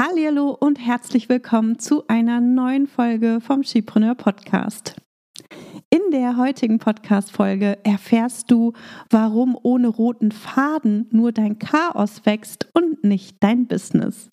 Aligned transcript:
Hallo 0.00 0.50
und 0.50 0.78
herzlich 0.78 1.28
willkommen 1.28 1.80
zu 1.80 2.06
einer 2.06 2.40
neuen 2.40 2.86
Folge 2.86 3.40
vom 3.40 3.64
Skipreneur 3.64 4.14
Podcast. 4.14 4.94
In 5.90 6.12
der 6.12 6.36
heutigen 6.36 6.78
Podcast-Folge 6.78 7.78
erfährst 7.82 8.48
du, 8.48 8.74
warum 9.10 9.58
ohne 9.60 9.88
roten 9.88 10.30
Faden 10.30 11.08
nur 11.10 11.32
dein 11.32 11.58
Chaos 11.58 12.24
wächst 12.26 12.68
und 12.74 13.02
nicht 13.02 13.38
dein 13.40 13.66
Business. 13.66 14.30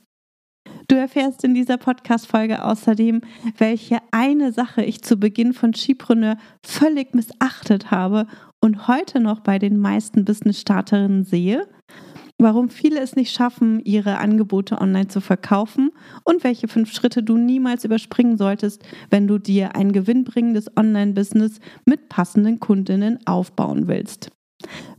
Du 0.87 0.95
erfährst 0.95 1.43
in 1.43 1.55
dieser 1.55 1.77
Podcast-Folge 1.77 2.63
außerdem, 2.63 3.21
welche 3.57 3.97
eine 4.11 4.51
Sache 4.51 4.83
ich 4.83 5.01
zu 5.01 5.17
Beginn 5.17 5.53
von 5.53 5.73
Skipreneur 5.73 6.37
völlig 6.63 7.15
missachtet 7.15 7.89
habe 7.89 8.27
und 8.61 8.87
heute 8.87 9.19
noch 9.19 9.39
bei 9.39 9.57
den 9.57 9.79
meisten 9.79 10.25
Business-Starterinnen 10.25 11.23
sehe 11.23 11.67
warum 12.37 12.69
viele 12.69 12.99
es 12.99 13.15
nicht 13.15 13.33
schaffen, 13.33 13.79
ihre 13.83 14.17
Angebote 14.17 14.79
online 14.79 15.07
zu 15.07 15.21
verkaufen 15.21 15.91
und 16.23 16.43
welche 16.43 16.67
fünf 16.67 16.91
Schritte 16.91 17.23
du 17.23 17.37
niemals 17.37 17.85
überspringen 17.85 18.37
solltest, 18.37 18.83
wenn 19.09 19.27
du 19.27 19.37
dir 19.37 19.75
ein 19.75 19.91
gewinnbringendes 19.91 20.75
Online-Business 20.77 21.59
mit 21.85 22.09
passenden 22.09 22.59
Kundinnen 22.59 23.19
aufbauen 23.25 23.87
willst. 23.87 24.31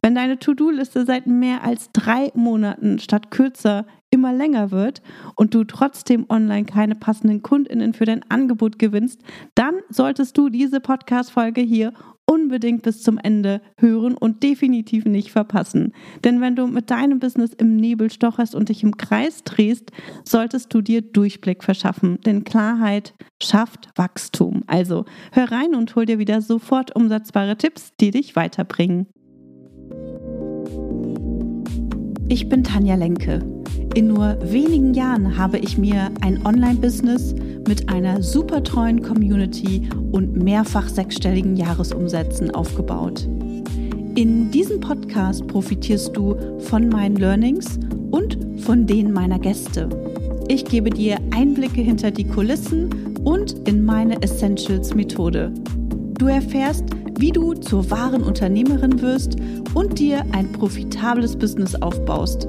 Wenn 0.03 0.15
deine 0.15 0.39
To-Do-Liste 0.39 1.05
seit 1.07 1.27
mehr 1.27 1.65
als 1.65 1.91
drei 1.93 2.31
Monaten 2.35 2.99
statt 2.99 3.31
kürzer 3.31 3.87
immer 4.11 4.33
länger 4.33 4.71
wird 4.71 5.03
und 5.35 5.55
du 5.55 5.65
trotzdem 5.65 6.27
online 6.29 6.65
keine 6.65 6.95
passenden 6.95 7.43
Kundinnen 7.43 7.93
für 7.93 8.05
dein 8.05 8.23
Angebot 8.31 8.79
gewinnst, 8.79 9.21
dann 9.55 9.75
solltest 9.89 10.39
du 10.39 10.49
diese 10.49 10.81
Podcast-Folge 10.81 11.61
hier 11.61 11.93
unbedingt 12.27 12.83
bis 12.83 13.03
zum 13.03 13.19
Ende 13.19 13.61
hören 13.79 14.17
und 14.17 14.43
definitiv 14.43 15.05
nicht 15.05 15.31
verpassen. 15.31 15.93
Denn 16.25 16.41
wenn 16.41 16.57
du 16.57 16.67
mit 16.67 16.91
deinem 16.91 17.21
Business 17.21 17.53
im 17.55 17.77
Nebel 17.77 18.11
stocherst 18.11 18.55
und 18.55 18.69
dich 18.69 18.83
im 18.83 18.97
Kreis 18.97 19.45
drehst, 19.45 19.93
solltest 20.25 20.75
du 20.75 20.83
dir 20.83 21.03
Durchblick 21.03 21.63
verschaffen. 21.63 22.19
Denn 22.27 22.45
Klarheit 22.45 23.15
schafft 23.43 23.89
Wachstum. 23.95 24.65
Also 24.67 25.05
hör 25.33 25.51
rein 25.51 25.75
und 25.75 25.95
hol 25.95 26.05
dir 26.05 26.19
wieder 26.19 26.43
sofort 26.43 26.95
umsetzbare 26.97 27.57
Tipps, 27.57 27.93
die 28.01 28.11
dich 28.11 28.35
weiterbringen. 28.35 29.07
Ich 32.29 32.49
bin 32.49 32.65
Tanja 32.65 32.97
Lenke. 32.97 33.39
In 33.95 34.09
nur 34.09 34.37
wenigen 34.43 34.93
Jahren 34.95 35.39
habe 35.39 35.59
ich 35.59 35.79
mir 35.79 36.11
ein 36.21 36.45
Online-Business 36.45 37.35
mit 37.67 37.89
einer 37.89 38.23
super 38.23 38.63
treuen 38.63 39.03
Community 39.03 39.89
und 40.13 40.37
mehrfach 40.37 40.89
sechsstelligen 40.89 41.57
Jahresumsätzen 41.57 42.51
aufgebaut. 42.53 43.29
In 44.15 44.51
diesem 44.51 44.81
Podcast 44.81 45.47
profitierst 45.47 46.17
du 46.17 46.37
von 46.61 46.89
meinen 46.89 47.17
Learnings 47.17 47.79
und 48.11 48.39
von 48.63 48.87
denen 48.87 49.13
meiner 49.13 49.39
Gäste. 49.39 49.89
Ich 50.49 50.65
gebe 50.65 50.91
dir 50.91 51.19
Einblicke 51.35 51.81
hinter 51.81 52.11
die 52.11 52.25
Kulissen 52.25 52.89
und 53.25 53.69
in 53.69 53.85
meine 53.85 54.23
Essentials-Methode. 54.23 55.53
Du 56.19 56.27
erfährst, 56.29 56.85
wie 57.19 57.33
du 57.33 57.55
zur 57.55 57.91
wahren 57.91 58.23
Unternehmerin 58.23 59.03
wirst 59.03 59.37
und 59.75 59.99
dir 59.99 60.25
ein 60.33 60.51
profitables 60.53 61.37
Business 61.37 61.75
aufbaust. 61.75 62.49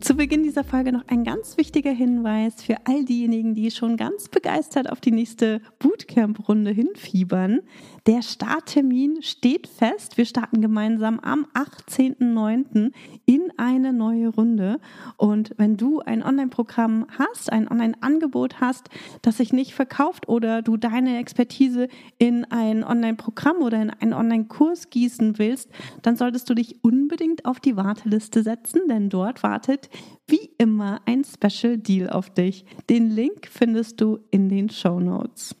Zu 0.00 0.14
Beginn 0.14 0.44
dieser 0.44 0.62
Folge 0.62 0.92
noch 0.92 1.08
ein 1.08 1.24
ganz 1.24 1.56
wichtiger 1.56 1.90
Hinweis 1.90 2.62
für 2.62 2.76
all 2.84 3.04
diejenigen, 3.04 3.54
die 3.54 3.70
schon 3.72 3.96
ganz 3.96 4.28
begeistert 4.28 4.90
auf 4.90 5.00
die 5.00 5.10
nächste 5.10 5.60
Bootcamp-Runde 5.80 6.70
hinfiebern. 6.70 7.60
Der 8.06 8.22
Starttermin 8.22 9.22
steht 9.22 9.66
fest. 9.66 10.16
Wir 10.16 10.24
starten 10.24 10.62
gemeinsam 10.62 11.18
am 11.18 11.46
18.09. 11.52 12.92
in 13.26 13.52
eine 13.56 13.92
neue 13.92 14.28
Runde. 14.28 14.78
Und 15.16 15.52
wenn 15.58 15.76
du 15.76 16.00
ein 16.00 16.22
Online-Programm 16.22 17.06
hast, 17.18 17.52
ein 17.52 17.68
Online-Angebot 17.68 18.60
hast, 18.60 18.88
das 19.22 19.38
sich 19.38 19.52
nicht 19.52 19.74
verkauft 19.74 20.28
oder 20.28 20.62
du 20.62 20.76
deine 20.76 21.18
Expertise 21.18 21.88
in 22.18 22.44
ein 22.44 22.84
Online-Programm 22.84 23.58
oder 23.58 23.82
in 23.82 23.90
einen 23.90 24.14
Online-Kurs 24.14 24.90
gießen 24.90 25.38
willst, 25.38 25.68
dann 26.02 26.16
solltest 26.16 26.48
du 26.48 26.54
dich 26.54 26.82
unbedingt 26.84 27.44
auf 27.44 27.58
die 27.58 27.76
Warteliste 27.76 28.44
setzen, 28.44 28.82
denn 28.88 29.10
dort 29.10 29.42
wartet 29.42 29.87
wie 30.26 30.50
immer 30.58 31.00
ein 31.06 31.24
Special 31.24 31.78
Deal 31.78 32.10
auf 32.10 32.30
dich. 32.30 32.64
Den 32.90 33.10
Link 33.10 33.48
findest 33.50 34.00
du 34.00 34.18
in 34.30 34.48
den 34.48 34.68
Show 34.68 35.00
Notes. 35.00 35.56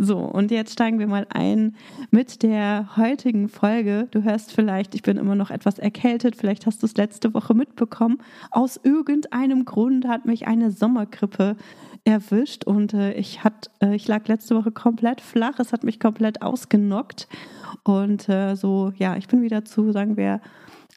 So, 0.00 0.18
und 0.18 0.52
jetzt 0.52 0.74
steigen 0.74 1.00
wir 1.00 1.08
mal 1.08 1.26
ein 1.28 1.74
mit 2.12 2.44
der 2.44 2.96
heutigen 2.96 3.48
Folge. 3.48 4.06
Du 4.12 4.22
hörst 4.22 4.52
vielleicht, 4.52 4.94
ich 4.94 5.02
bin 5.02 5.16
immer 5.16 5.34
noch 5.34 5.50
etwas 5.50 5.80
erkältet, 5.80 6.36
vielleicht 6.36 6.66
hast 6.66 6.82
du 6.82 6.86
es 6.86 6.96
letzte 6.96 7.34
Woche 7.34 7.52
mitbekommen. 7.52 8.18
Aus 8.52 8.78
irgendeinem 8.80 9.64
Grund 9.64 10.06
hat 10.06 10.24
mich 10.24 10.46
eine 10.46 10.70
Sommergrippe 10.70 11.56
erwischt 12.04 12.62
und 12.62 12.94
äh, 12.94 13.14
ich, 13.14 13.42
hat, 13.42 13.72
äh, 13.82 13.96
ich 13.96 14.06
lag 14.06 14.28
letzte 14.28 14.54
Woche 14.54 14.70
komplett 14.70 15.20
flach, 15.20 15.58
es 15.58 15.72
hat 15.72 15.82
mich 15.82 15.98
komplett 15.98 16.42
ausgenockt. 16.42 17.26
Und 17.82 18.28
äh, 18.28 18.54
so, 18.54 18.92
ja, 18.96 19.16
ich 19.16 19.26
bin 19.26 19.42
wieder 19.42 19.64
zu, 19.64 19.90
sagen 19.90 20.16
wir, 20.16 20.40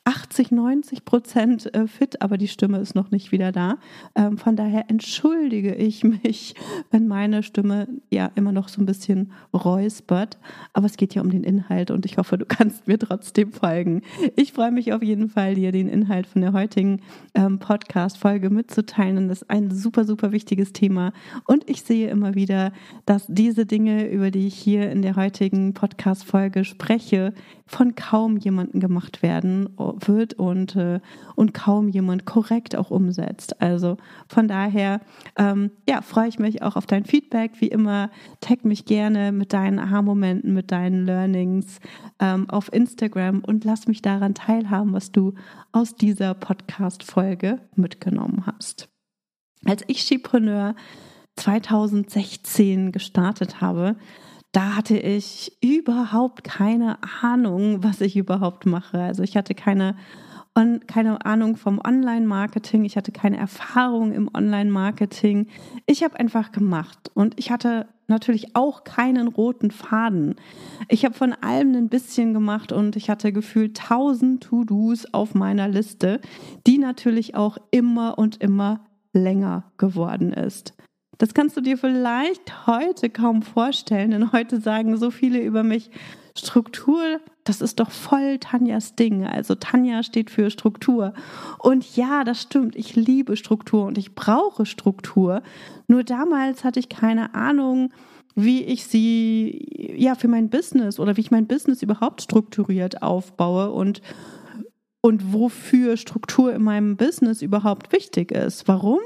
80, 0.04 0.50
90 0.50 1.06
Prozent 1.06 1.76
äh, 1.76 1.86
fit, 1.86 2.24
aber 2.24 2.40
die 2.40 2.48
Stimme 2.48 2.80
ist 2.80 2.96
noch 2.96 3.12
nicht 3.12 3.32
wieder 3.32 3.52
da. 3.52 3.78
Ähm, 4.16 4.40
von 4.40 4.56
daher 4.56 4.90
entschuldige 4.90 5.76
ich 5.76 6.04
mich, 6.24 6.56
wenn 6.90 7.08
meine 7.08 7.44
Stimme 7.44 7.88
ja 8.10 8.32
immer 8.34 8.52
noch 8.52 8.68
so 8.68 8.82
ein 8.82 8.88
bisschen 8.88 9.32
räuspert. 9.54 10.40
Aber 10.74 10.88
es 10.88 10.98
geht 10.98 11.14
ja 11.14 11.22
um 11.22 11.30
den 11.30 11.44
Inhalt 11.44 11.92
und 11.92 12.06
ich 12.06 12.18
hoffe, 12.18 12.40
du 12.40 12.46
kannst 12.48 12.88
mir 12.88 12.98
trotzdem 12.98 13.52
folgen. 13.52 14.02
Ich 14.36 14.54
freue 14.54 14.72
mich 14.72 14.92
auf 14.92 15.04
jeden 15.04 15.30
Fall, 15.30 15.54
dir 15.54 15.72
den 15.72 15.88
Inhalt 15.88 16.26
von 16.26 16.42
der 16.42 16.54
heutigen 16.54 17.02
ähm, 17.36 17.60
Podcast-Folge 17.60 18.50
mitzuteilen. 18.50 19.28
das 19.28 19.44
ist 19.44 19.50
ein 19.52 19.70
super, 19.70 20.06
super 20.06 20.32
wichtiges 20.32 20.74
Thema. 20.74 21.14
Und 21.46 21.70
ich 21.70 21.84
sehe 21.84 22.10
immer 22.10 22.34
wieder, 22.34 22.74
dass 23.06 23.28
diese 23.28 23.68
Dinge, 23.68 24.10
über 24.10 24.32
die 24.32 24.48
ich 24.48 24.56
hier 24.56 24.90
in 24.90 25.04
der 25.04 25.16
heutigen 25.16 25.76
Podcast-Folge 25.76 26.66
spreche, 26.66 27.36
von 27.68 27.94
kaum 27.96 28.38
jemandem 28.38 28.80
gemacht 28.80 29.22
werden 29.22 29.70
wird 30.00 30.34
und, 30.36 30.76
äh, 30.76 31.00
und 31.36 31.54
kaum 31.54 31.90
jemand 31.90 32.26
korrekt 32.26 32.76
auch 32.76 32.92
umsetzt. 32.92 33.62
Also 33.62 33.98
von 34.28 34.48
daher, 34.48 35.02
ähm, 35.38 35.72
ja, 35.88 36.02
freue 36.02 36.28
ich 36.28 36.40
mich 36.40 36.62
auch 36.62 36.76
auf 36.76 36.86
dein 36.86 37.06
Feedback. 37.06 37.54
Wie 37.60 37.68
immer, 37.68 38.10
tag 38.40 38.66
mich 38.66 38.86
gerne 38.86 39.32
mit 39.32 39.54
deinen 39.54 39.80
Aha-Momenten, 39.80 40.54
mit 40.54 40.72
deinen 40.72 41.06
Learnings 41.06 41.80
ähm, 42.20 42.50
auf 42.50 42.72
Instagram 42.74 43.40
und 43.46 43.64
lass 43.64 43.88
mich 43.88 44.02
daran 44.02 44.34
teilhaben, 44.34 44.94
was 44.94 45.12
du 45.12 45.34
aus 45.72 45.96
dieser 45.96 46.34
Podcast-Folge 46.34 47.60
mitgenommen 47.76 48.46
hast. 48.46 48.90
Als 49.66 49.84
ich 49.88 50.04
Skipreneur 50.04 50.76
2016 51.36 52.92
gestartet 52.92 53.62
habe, 53.62 53.96
da 54.52 54.76
hatte 54.76 54.98
ich 54.98 55.58
überhaupt 55.62 56.44
keine 56.44 56.98
Ahnung, 57.22 57.84
was 57.84 58.02
ich 58.02 58.18
überhaupt 58.18 58.66
mache. 58.66 59.00
Also 59.02 59.24
ich 59.24 59.38
hatte 59.38 59.56
keine, 59.56 59.96
keine 60.88 61.26
Ahnung 61.26 61.56
vom 61.56 61.80
Online-Marketing, 61.80 62.84
ich 62.84 62.98
hatte 62.98 63.14
keine 63.14 63.38
Erfahrung 63.38 64.12
im 64.12 64.30
Online-Marketing. 64.34 65.48
Ich 65.86 66.04
habe 66.04 66.20
einfach 66.20 66.52
gemacht 66.52 67.12
und 67.14 67.40
ich 67.40 67.50
hatte 67.50 67.88
natürlich 68.08 68.58
auch 68.58 68.84
keinen 68.84 69.30
roten 69.30 69.72
Faden. 69.72 70.36
Ich 70.90 71.06
habe 71.06 71.16
von 71.16 71.32
allem 71.32 71.74
ein 71.76 71.88
bisschen 71.88 72.34
gemacht 72.34 72.74
und 72.74 72.98
ich 72.98 73.10
hatte 73.10 73.32
gefühlt 73.32 73.78
tausend 73.78 74.44
To-Dos 74.44 75.14
auf 75.14 75.34
meiner 75.34 75.70
Liste, 75.70 76.20
die 76.68 76.78
natürlich 76.78 77.36
auch 77.36 77.58
immer 77.72 78.18
und 78.18 78.44
immer 78.44 78.82
länger 79.14 79.72
geworden 79.78 80.34
ist. 80.34 80.74
Das 81.22 81.36
kannst 81.36 81.56
du 81.56 81.62
dir 81.62 81.78
vielleicht 81.78 82.66
heute 82.66 83.12
kaum 83.12 83.44
vorstellen, 83.44 84.10
denn 84.10 84.32
heute 84.32 84.60
sagen 84.60 84.98
so 84.98 85.12
viele 85.12 85.40
über 85.40 85.62
mich, 85.62 85.92
Struktur, 86.36 87.20
das 87.44 87.62
ist 87.62 87.80
doch 87.80 87.92
voll 87.92 88.40
Tanjas 88.40 88.96
Ding. 88.96 89.28
Also 89.28 89.54
Tanja 89.54 90.02
steht 90.02 90.32
für 90.32 90.50
Struktur. 90.50 91.14
Und 91.60 91.96
ja, 91.96 92.24
das 92.24 92.42
stimmt. 92.42 92.76
Ich 92.76 92.96
liebe 92.96 93.38
Struktur 93.38 93.86
und 93.86 94.00
ich 94.00 94.16
brauche 94.16 94.66
Struktur. 94.66 95.44
Nur 95.88 96.04
damals 96.04 96.64
hatte 96.64 96.80
ich 96.80 96.90
keine 96.90 97.36
Ahnung, 97.36 97.94
wie 98.34 98.64
ich 98.64 98.88
sie 98.88 99.94
ja 99.96 100.16
für 100.16 100.28
mein 100.28 100.50
Business 100.50 101.00
oder 101.00 101.18
wie 101.18 101.22
ich 101.22 101.30
mein 101.30 101.46
Business 101.46 101.84
überhaupt 101.84 102.24
strukturiert 102.24 103.04
aufbaue 103.04 103.70
und 103.70 104.02
und 105.02 105.34
wofür 105.34 105.98
Struktur 105.98 106.54
in 106.54 106.64
meinem 106.64 106.96
Business 106.96 107.42
überhaupt 107.42 107.92
wichtig 107.92 108.32
ist. 108.32 108.68
Warum? 108.68 109.00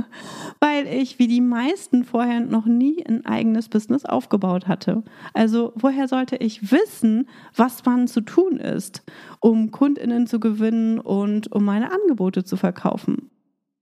Weil 0.60 0.86
ich 0.86 1.18
wie 1.18 1.26
die 1.26 1.40
meisten 1.40 2.04
vorher 2.04 2.40
noch 2.40 2.66
nie 2.66 3.04
ein 3.04 3.26
eigenes 3.26 3.68
Business 3.68 4.04
aufgebaut 4.04 4.68
hatte. 4.68 5.02
Also 5.32 5.72
woher 5.74 6.06
sollte 6.06 6.36
ich 6.36 6.70
wissen, 6.70 7.28
was 7.56 7.84
wann 7.84 8.06
zu 8.06 8.20
tun 8.20 8.58
ist, 8.58 9.02
um 9.40 9.72
Kundinnen 9.72 10.28
zu 10.28 10.38
gewinnen 10.38 11.00
und 11.00 11.50
um 11.52 11.64
meine 11.64 11.90
Angebote 11.90 12.44
zu 12.44 12.56
verkaufen? 12.56 13.30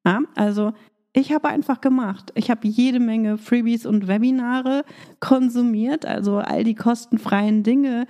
Ja, 0.04 0.20
also 0.34 0.72
ich 1.14 1.32
habe 1.32 1.48
einfach 1.48 1.82
gemacht. 1.82 2.32
Ich 2.36 2.50
habe 2.50 2.66
jede 2.66 2.98
Menge 2.98 3.36
Freebies 3.36 3.84
und 3.84 4.08
Webinare 4.08 4.84
konsumiert, 5.20 6.06
also 6.06 6.38
all 6.38 6.64
die 6.64 6.74
kostenfreien 6.74 7.62
Dinge, 7.62 8.06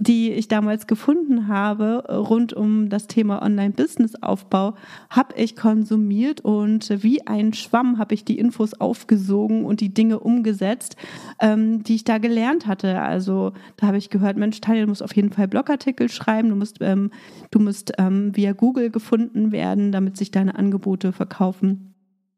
die 0.00 0.32
ich 0.32 0.48
damals 0.48 0.88
gefunden 0.88 1.46
habe 1.46 2.04
rund 2.08 2.52
um 2.52 2.88
das 2.88 3.06
Thema 3.06 3.40
Online-Business-Aufbau, 3.42 4.74
habe 5.10 5.34
ich 5.36 5.54
konsumiert 5.54 6.40
und 6.40 6.90
wie 7.04 7.24
ein 7.24 7.52
Schwamm 7.52 7.98
habe 7.98 8.14
ich 8.14 8.24
die 8.24 8.38
Infos 8.38 8.74
aufgesogen 8.74 9.64
und 9.64 9.80
die 9.80 9.94
Dinge 9.94 10.18
umgesetzt, 10.18 10.96
ähm, 11.40 11.84
die 11.84 11.94
ich 11.94 12.04
da 12.04 12.18
gelernt 12.18 12.66
hatte. 12.66 13.00
Also 13.00 13.52
da 13.76 13.86
habe 13.86 13.98
ich 13.98 14.10
gehört, 14.10 14.36
Mensch, 14.36 14.60
Tanja, 14.60 14.82
du 14.82 14.88
musst 14.88 15.04
auf 15.04 15.14
jeden 15.14 15.30
Fall 15.30 15.46
Blogartikel 15.46 16.08
schreiben, 16.08 16.48
du 16.48 16.56
musst, 16.56 16.78
ähm, 16.80 17.12
du 17.52 17.60
musst 17.60 17.92
ähm, 17.98 18.36
via 18.36 18.54
Google 18.54 18.90
gefunden 18.90 19.52
werden, 19.52 19.92
damit 19.92 20.16
sich 20.16 20.32
deine 20.32 20.56
Angebote 20.56 21.12
verkaufen. 21.12 21.89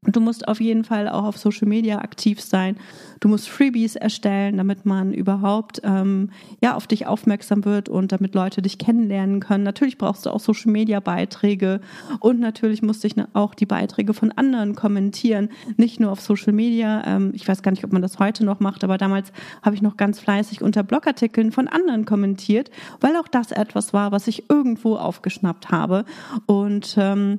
Du 0.05 0.19
musst 0.19 0.49
auf 0.49 0.61
jeden 0.61 0.83
Fall 0.83 1.09
auch 1.09 1.23
auf 1.23 1.39
Social 1.39 1.69
Media 1.69 1.99
aktiv 1.99 2.41
sein. 2.41 2.77
Du 3.21 3.29
musst 3.29 3.49
Freebies 3.49 3.95
erstellen, 3.95 4.57
damit 4.57 4.85
man 4.85 5.15
überhaupt 5.15 5.81
ähm, 5.85 6.31
ja 6.61 6.75
auf 6.75 6.89
dich 6.89 7.07
aufmerksam 7.07 7.65
wird 7.65 7.89
und 7.89 8.11
damit 8.11 8.35
Leute 8.35 8.63
dich 8.63 8.79
kennenlernen 8.79 9.39
können. 9.39 9.63
Natürlich 9.63 9.99
brauchst 9.99 10.27
du 10.27 10.31
auch 10.31 10.41
Social 10.41 10.73
Media 10.73 10.99
Beiträge 10.99 11.81
und 12.19 12.41
natürlich 12.41 12.83
musste 12.83 13.07
ich 13.07 13.15
auch 13.33 13.55
die 13.55 13.65
Beiträge 13.65 14.13
von 14.13 14.33
anderen 14.33 14.75
kommentieren, 14.75 15.51
nicht 15.77 16.01
nur 16.01 16.11
auf 16.11 16.21
Social 16.21 16.53
Media. 16.53 17.05
Ähm, 17.07 17.31
ich 17.33 17.47
weiß 17.47 17.63
gar 17.63 17.71
nicht, 17.71 17.85
ob 17.85 17.93
man 17.93 18.03
das 18.03 18.19
heute 18.19 18.45
noch 18.45 18.59
macht, 18.59 18.83
aber 18.83 18.99
damals 18.99 19.33
habe 19.63 19.77
ich 19.77 19.83
noch 19.83 19.97
ganz 19.97 20.19
fleißig 20.19 20.63
unter 20.63 20.83
Blogartikeln 20.83 21.53
von 21.53 21.69
anderen 21.69 22.07
kommentiert, 22.07 22.73
weil 23.01 23.15
auch 23.15 23.29
das 23.29 23.53
etwas 23.53 23.93
war, 23.93 24.11
was 24.11 24.27
ich 24.27 24.51
irgendwo 24.51 24.97
aufgeschnappt 24.97 25.71
habe 25.71 26.05
und 26.47 26.97
ähm, 26.99 27.39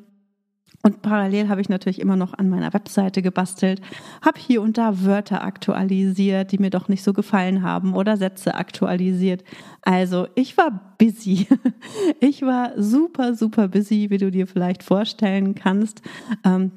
und 0.85 1.01
parallel 1.01 1.47
habe 1.47 1.61
ich 1.61 1.69
natürlich 1.69 2.01
immer 2.01 2.17
noch 2.17 2.33
an 2.33 2.49
meiner 2.49 2.73
Webseite 2.73 3.21
gebastelt, 3.21 3.81
habe 4.21 4.37
hier 4.37 4.61
und 4.61 4.77
da 4.77 5.05
Wörter 5.05 5.41
aktualisiert, 5.41 6.51
die 6.51 6.57
mir 6.57 6.71
doch 6.71 6.89
nicht 6.89 7.03
so 7.03 7.13
gefallen 7.13 7.63
haben 7.63 7.93
oder 7.95 8.17
Sätze 8.17 8.55
aktualisiert. 8.55 9.45
Also 9.81 10.27
ich 10.35 10.57
war 10.57 10.95
busy. 10.97 11.47
Ich 12.19 12.41
war 12.41 12.71
super, 12.77 13.35
super 13.35 13.67
busy, 13.67 14.09
wie 14.09 14.17
du 14.17 14.31
dir 14.31 14.47
vielleicht 14.47 14.83
vorstellen 14.83 15.55
kannst. 15.55 16.01
Ähm, 16.43 16.71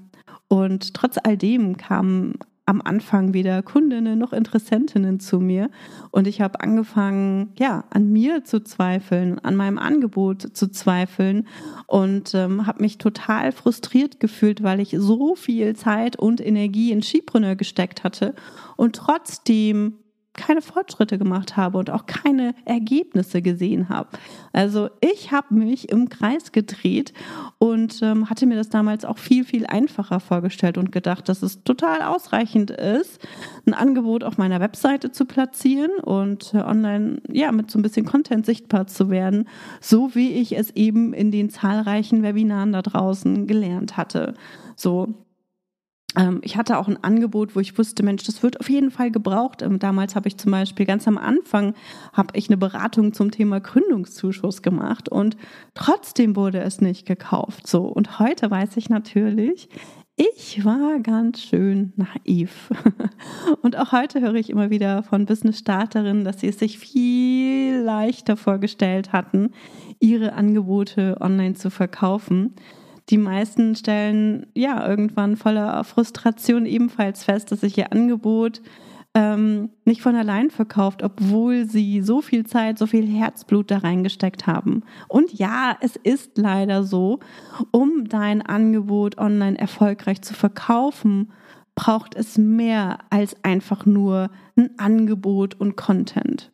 und 0.49 0.95
trotz 0.95 1.19
all 1.23 1.37
dem 1.37 1.77
kamen 1.77 2.35
am 2.67 2.83
Anfang 2.83 3.33
weder 3.33 3.63
Kundinnen 3.63 4.19
noch 4.19 4.33
Interessentinnen 4.33 5.21
zu 5.21 5.39
mir. 5.39 5.71
Und 6.11 6.27
ich 6.27 6.41
habe 6.41 6.61
angefangen, 6.61 7.53
ja, 7.57 7.85
an 7.91 8.11
mir 8.11 8.45
zu 8.45 8.61
zweifeln, 8.61 9.39
an 9.39 9.55
meinem 9.55 9.79
Angebot 9.79 10.57
zu 10.57 10.69
zweifeln 10.71 11.47
und 11.87 12.35
ähm, 12.35 12.67
habe 12.67 12.83
mich 12.83 12.99
total 12.99 13.53
frustriert 13.53 14.19
gefühlt, 14.19 14.65
weil 14.65 14.81
ich 14.81 14.97
so 14.99 15.37
viel 15.37 15.77
Zeit 15.77 16.17
und 16.17 16.45
Energie 16.45 16.91
in 16.91 17.03
Skipreneur 17.03 17.55
gesteckt 17.55 18.03
hatte 18.03 18.35
und 18.77 18.97
trotzdem 18.97 19.99
keine 20.37 20.63
Fortschritte 20.63 21.19
gemacht 21.19 21.57
habe 21.57 21.79
und 21.79 21.91
auch 21.91 22.07
keine 22.07 22.55
Ergebnisse 22.65 23.43
gesehen 23.43 23.89
habe. 23.89 24.09
Also 24.53 24.91
ich 25.01 25.33
habe 25.33 25.55
mich 25.55 25.89
im 25.91 26.09
Kreis 26.09 26.53
gedreht 26.53 27.13
und 27.59 28.01
ähm, 28.03 28.31
hatte 28.31 28.47
mir 28.47 28.57
das 28.57 28.69
damals 28.69 29.05
auch 29.05 29.19
viel, 29.19 29.45
viel 29.45 29.67
einfacher 29.67 30.21
vorgestellt 30.21 30.79
und 30.79 30.93
gedacht, 30.93 31.29
dass 31.29 31.43
es 31.43 31.63
total 31.65 32.03
ausreichend 32.03 32.71
ist, 32.71 33.21
ein 33.67 33.75
Angebot 33.75 34.25
auf 34.25 34.39
meiner 34.39 34.61
Webseite 34.61 35.11
zu 35.11 35.25
platzieren 35.25 35.91
und 36.03 36.55
äh, 36.55 36.59
online 36.59 37.21
ja 37.31 37.53
mit 37.53 37.71
so 37.71 37.79
ein 37.79 37.83
bisschen 37.83 38.07
Content 38.07 38.47
sichtbar 38.47 38.87
zu 38.87 39.11
werden, 39.11 39.49
so 39.81 40.15
wie 40.15 40.33
ich 40.33 40.57
es 40.57 40.71
eben 40.77 41.13
in 41.13 41.31
den 41.31 41.51
zahlreichen 41.51 42.23
Webinaren 42.23 42.73
da 42.73 42.83
draußen 42.83 43.47
gelernt 43.47 43.97
hatte. 43.97 44.35
So, 44.77 45.15
ich 46.43 46.57
hatte 46.57 46.79
auch 46.79 46.89
ein 46.89 47.03
Angebot, 47.03 47.55
wo 47.55 47.61
ich 47.61 47.77
wusste, 47.77 48.03
Mensch, 48.03 48.25
das 48.25 48.43
wird 48.43 48.59
auf 48.61 48.71
jeden 48.71 48.91
Fall 48.91 49.11
gebraucht. 49.11 49.61
Ähm, 49.61 49.79
damals 49.79 50.17
habe 50.17 50.29
ich 50.29 50.39
zum 50.39 50.51
Beispiel 50.51 50.87
ganz 50.87 51.07
am 51.07 51.19
Anfang 51.19 51.75
habe 52.15 52.37
ich 52.39 52.49
eine 52.49 52.57
Beratung 52.57 53.13
zum 53.13 53.31
Thema 53.31 53.61
Gründungszuschuss 53.61 54.63
gemacht 54.63 55.11
und 55.11 55.37
trotzdem 55.75 56.35
wurde 56.35 56.61
es 56.61 56.81
nicht 56.81 57.07
gekauft. 57.07 57.67
So 57.67 57.85
und 57.85 58.19
heute 58.19 58.51
weiß 58.51 58.77
ich 58.79 58.89
natürlich, 58.89 59.69
ich 60.19 60.65
war 60.65 60.99
ganz 61.01 61.43
schön 61.43 61.93
naiv. 61.97 62.71
Und 63.61 63.77
auch 63.77 63.93
heute 63.93 64.23
höre 64.23 64.37
ich 64.37 64.49
immer 64.49 64.71
wieder 64.71 65.03
von 65.03 65.27
Business-Starterinnen, 65.27 66.25
dass 66.25 66.41
sie 66.41 66.49
es 66.49 66.59
sich 66.59 66.79
viel 66.79 67.81
leichter 67.81 68.39
vorgestellt 68.39 69.13
hatten, 69.13 69.51
ihre 70.01 70.33
Angebote 70.33 71.19
online 71.21 71.53
zu 71.53 71.69
verkaufen 71.69 72.55
die 73.11 73.19
meisten 73.19 73.77
stellen 73.77 74.47
ja 74.55 74.87
irgendwann 74.89 75.37
voller 75.37 75.85
Frustration 75.85 76.67
ebenfalls 76.67 77.25
fest, 77.25 77.53
dass 77.53 77.61
sich 77.61 77.79
ihr 77.79 77.93
Angebot 77.93 78.63
ähm, 79.15 79.71
nicht 79.85 80.03
von 80.03 80.15
allein 80.15 80.51
verkauft, 80.51 81.03
obwohl 81.03 81.65
sie 81.65 82.03
so 82.03 82.21
viel 82.21 82.45
Zeit, 82.45 82.79
so 82.79 82.87
viel 82.87 83.07
Herzblut 83.07 83.71
da 83.71 83.79
reingesteckt 83.79 84.47
haben. 84.47 84.83
Und 85.09 85.33
ja, 85.33 85.77
es 85.81 85.97
ist 85.97 86.37
leider 86.37 86.85
so, 86.85 87.21
um 87.71 88.09
dein 88.09 88.43
Angebot 88.43 89.17
online 89.17 89.59
erfolgreich 89.59 90.21
zu 90.21 90.35
verkaufen, 90.35 91.33
braucht 91.75 92.15
es 92.15 92.37
mehr 92.37 92.99
als 93.09 93.43
einfach 93.43 93.87
nur 93.87 94.31
ein 94.57 94.71
Angebot 94.79 95.55
und 95.55 95.77
Content. 95.77 96.51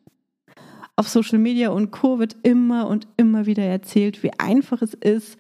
Auf 0.95 1.09
Social 1.09 1.39
Media 1.39 1.71
und 1.71 1.91
Co 1.91 2.19
wird 2.19 2.37
immer 2.43 2.87
und 2.87 3.09
immer 3.17 3.47
wieder 3.47 3.65
erzählt, 3.65 4.23
wie 4.23 4.31
einfach 4.39 4.83
es 4.83 4.95
ist, 4.95 5.39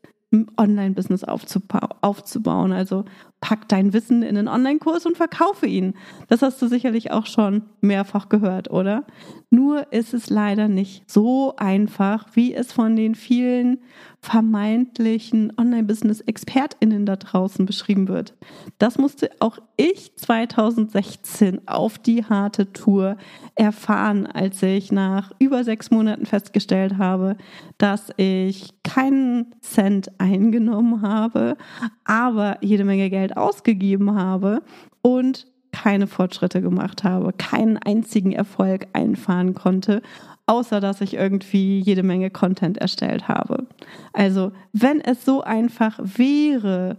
Online-Business 0.57 1.25
aufzubauen. 1.25 2.73
Also 2.73 3.05
pack 3.41 3.69
dein 3.69 3.93
Wissen 3.93 4.23
in 4.23 4.37
einen 4.37 4.49
Online-Kurs 4.49 5.07
und 5.07 5.17
verkaufe 5.17 5.67
ihn. 5.67 5.95
Das 6.29 6.43
hast 6.43 6.61
du 6.63 6.67
sicherlich 6.67 7.11
auch 7.11 7.27
schon 7.27 7.63
mehrfach 7.81 8.29
gehört, 8.29 8.71
oder? 8.71 9.05
Nur 9.55 9.93
ist 9.93 10.15
es 10.15 10.31
leider 10.31 10.67
nicht 10.67 11.11
so 11.11 11.55
einfach, 11.59 12.27
wie 12.33 12.55
es 12.55 12.73
von 12.73 12.97
den 12.97 13.15
vielen 13.15 13.81
vermeintlichen 14.19 15.53
Online-Business-ExpertInnen 15.59 17.05
da 17.05 17.17
draußen 17.17 17.67
beschrieben 17.67 18.09
wird. 18.09 18.35
Das 18.79 18.97
musste 18.97 19.31
auch 19.41 19.59
ich 19.77 20.17
2016 20.17 21.69
auf 21.69 21.99
die 21.99 22.25
harte 22.25 22.73
Tour 22.73 23.19
erfahren, 23.55 24.27
als 24.27 24.63
ich 24.63 24.91
nach 24.91 25.33
über 25.39 25.65
sechs 25.65 25.91
Monaten 25.91 26.25
festgestellt 26.25 26.97
habe, 26.97 27.37
dass 27.77 28.09
ich 28.17 28.73
keinen 28.85 29.55
Cent 29.61 30.19
eingenommen 30.19 31.03
habe, 31.03 31.59
aber 32.05 32.57
jede 32.63 32.85
Menge 32.85 33.11
Geld 33.11 33.37
ausgegeben 33.37 34.15
habe 34.15 34.63
und 35.03 35.52
keine 35.73 36.07
Fortschritte 36.07 36.63
gemacht 36.63 37.03
habe, 37.05 37.33
keinen 37.33 37.79
einzigen 37.79 38.33
Erfolg 38.33 38.87
einfahren 38.93 39.55
konnte 39.55 40.03
außer 40.47 40.81
dass 40.81 41.01
ich 41.01 41.15
irgendwie 41.15 41.81
jede 41.81 42.03
Menge 42.03 42.31
Content 42.31 42.79
erstellt 42.79 43.29
habe. 43.29 43.67
Also, 44.13 44.53
wenn 44.73 45.01
es 45.01 45.25
so 45.25 45.43
einfach 45.43 45.99
wäre, 46.03 46.99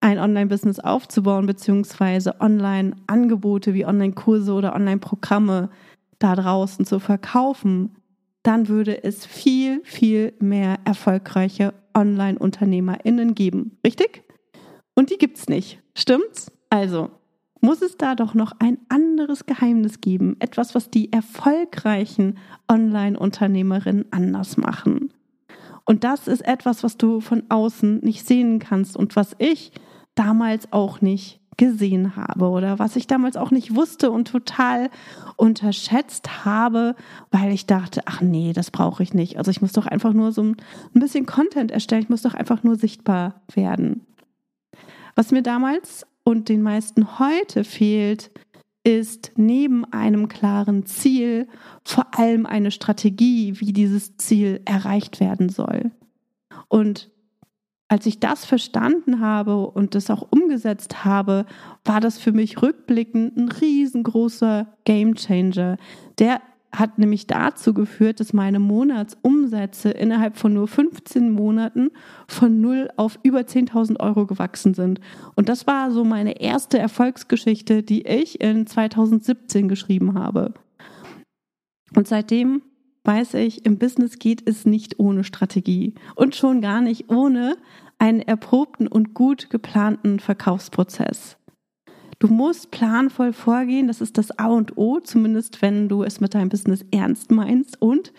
ein 0.00 0.18
Online-Business 0.18 0.78
aufzubauen, 0.78 1.46
beziehungsweise 1.46 2.40
Online-Angebote 2.40 3.74
wie 3.74 3.84
Online-Kurse 3.84 4.52
oder 4.52 4.74
Online-Programme 4.74 5.70
da 6.18 6.36
draußen 6.36 6.84
zu 6.84 7.00
verkaufen, 7.00 7.96
dann 8.44 8.68
würde 8.68 9.02
es 9.02 9.26
viel, 9.26 9.80
viel 9.84 10.32
mehr 10.40 10.76
erfolgreiche 10.84 11.74
Online-UnternehmerInnen 11.94 13.34
geben. 13.34 13.78
Richtig? 13.84 14.22
Und 14.94 15.10
die 15.10 15.18
gibt's 15.18 15.48
nicht. 15.48 15.80
Stimmt's? 15.96 16.52
Also, 16.70 17.10
muss 17.60 17.82
es 17.82 17.96
da 17.96 18.14
doch 18.14 18.34
noch 18.34 18.52
ein 18.58 18.78
anderes 18.88 19.46
Geheimnis 19.46 20.00
geben, 20.00 20.36
etwas, 20.38 20.74
was 20.74 20.90
die 20.90 21.12
erfolgreichen 21.12 22.38
Online-Unternehmerinnen 22.68 24.06
anders 24.10 24.56
machen. 24.56 25.12
Und 25.84 26.04
das 26.04 26.28
ist 26.28 26.42
etwas, 26.46 26.82
was 26.82 26.96
du 26.96 27.20
von 27.20 27.44
außen 27.48 28.00
nicht 28.00 28.26
sehen 28.26 28.58
kannst 28.58 28.96
und 28.96 29.16
was 29.16 29.34
ich 29.38 29.72
damals 30.14 30.72
auch 30.72 31.00
nicht 31.00 31.40
gesehen 31.56 32.16
habe 32.16 32.48
oder 32.48 32.78
was 32.78 32.96
ich 32.96 33.06
damals 33.06 33.36
auch 33.36 33.50
nicht 33.50 33.74
wusste 33.74 34.10
und 34.10 34.28
total 34.28 34.90
unterschätzt 35.36 36.44
habe, 36.44 36.94
weil 37.30 37.52
ich 37.52 37.66
dachte, 37.66 38.02
ach 38.06 38.20
nee, 38.20 38.52
das 38.52 38.70
brauche 38.70 39.02
ich 39.02 39.12
nicht. 39.12 39.36
Also 39.38 39.50
ich 39.50 39.60
muss 39.60 39.72
doch 39.72 39.86
einfach 39.86 40.12
nur 40.12 40.32
so 40.32 40.42
ein 40.42 40.56
bisschen 40.94 41.26
Content 41.26 41.70
erstellen, 41.70 42.02
ich 42.02 42.08
muss 42.08 42.22
doch 42.22 42.34
einfach 42.34 42.62
nur 42.62 42.76
sichtbar 42.76 43.42
werden. 43.52 44.06
Was 45.16 45.32
mir 45.32 45.42
damals 45.42 46.06
und 46.28 46.50
den 46.50 46.60
meisten 46.60 47.18
heute 47.18 47.64
fehlt, 47.64 48.30
ist 48.84 49.32
neben 49.36 49.86
einem 49.86 50.28
klaren 50.28 50.84
Ziel 50.84 51.48
vor 51.84 52.18
allem 52.18 52.44
eine 52.44 52.70
Strategie, 52.70 53.58
wie 53.60 53.72
dieses 53.72 54.18
Ziel 54.18 54.60
erreicht 54.66 55.20
werden 55.20 55.48
soll. 55.48 55.90
Und 56.68 57.10
als 57.88 58.04
ich 58.04 58.20
das 58.20 58.44
verstanden 58.44 59.20
habe 59.20 59.68
und 59.68 59.94
das 59.94 60.10
auch 60.10 60.28
umgesetzt 60.30 61.02
habe, 61.06 61.46
war 61.86 62.00
das 62.00 62.18
für 62.18 62.32
mich 62.32 62.60
rückblickend 62.60 63.38
ein 63.38 63.48
riesengroßer 63.48 64.66
Gamechanger. 64.84 65.78
Der 66.18 66.42
hat 66.70 66.98
nämlich 66.98 67.26
dazu 67.26 67.72
geführt, 67.72 68.20
dass 68.20 68.32
meine 68.32 68.58
Monatsumsätze 68.58 69.90
innerhalb 69.90 70.36
von 70.36 70.52
nur 70.52 70.68
15 70.68 71.30
Monaten 71.30 71.90
von 72.26 72.60
null 72.60 72.90
auf 72.96 73.18
über 73.22 73.40
10.000 73.40 74.00
Euro 74.00 74.26
gewachsen 74.26 74.74
sind. 74.74 75.00
Und 75.34 75.48
das 75.48 75.66
war 75.66 75.90
so 75.90 76.04
meine 76.04 76.40
erste 76.40 76.78
Erfolgsgeschichte, 76.78 77.82
die 77.82 78.06
ich 78.06 78.40
in 78.40 78.66
2017 78.66 79.68
geschrieben 79.68 80.14
habe. 80.18 80.52
Und 81.96 82.06
seitdem 82.06 82.62
weiß 83.04 83.34
ich, 83.34 83.64
im 83.64 83.78
Business 83.78 84.18
geht 84.18 84.46
es 84.46 84.66
nicht 84.66 84.98
ohne 84.98 85.24
Strategie 85.24 85.94
und 86.14 86.36
schon 86.36 86.60
gar 86.60 86.82
nicht 86.82 87.10
ohne 87.10 87.56
einen 87.98 88.20
erprobten 88.20 88.86
und 88.86 89.14
gut 89.14 89.48
geplanten 89.48 90.20
Verkaufsprozess. 90.20 91.37
Du 92.18 92.26
musst 92.26 92.72
planvoll 92.72 93.32
vorgehen, 93.32 93.86
das 93.86 94.00
ist 94.00 94.18
das 94.18 94.36
A 94.38 94.48
und 94.48 94.76
O, 94.76 94.98
zumindest 94.98 95.62
wenn 95.62 95.88
du 95.88 96.02
es 96.02 96.20
mit 96.20 96.34
deinem 96.34 96.48
Business 96.48 96.84
ernst 96.90 97.30
meinst 97.30 97.80
und 97.80 98.12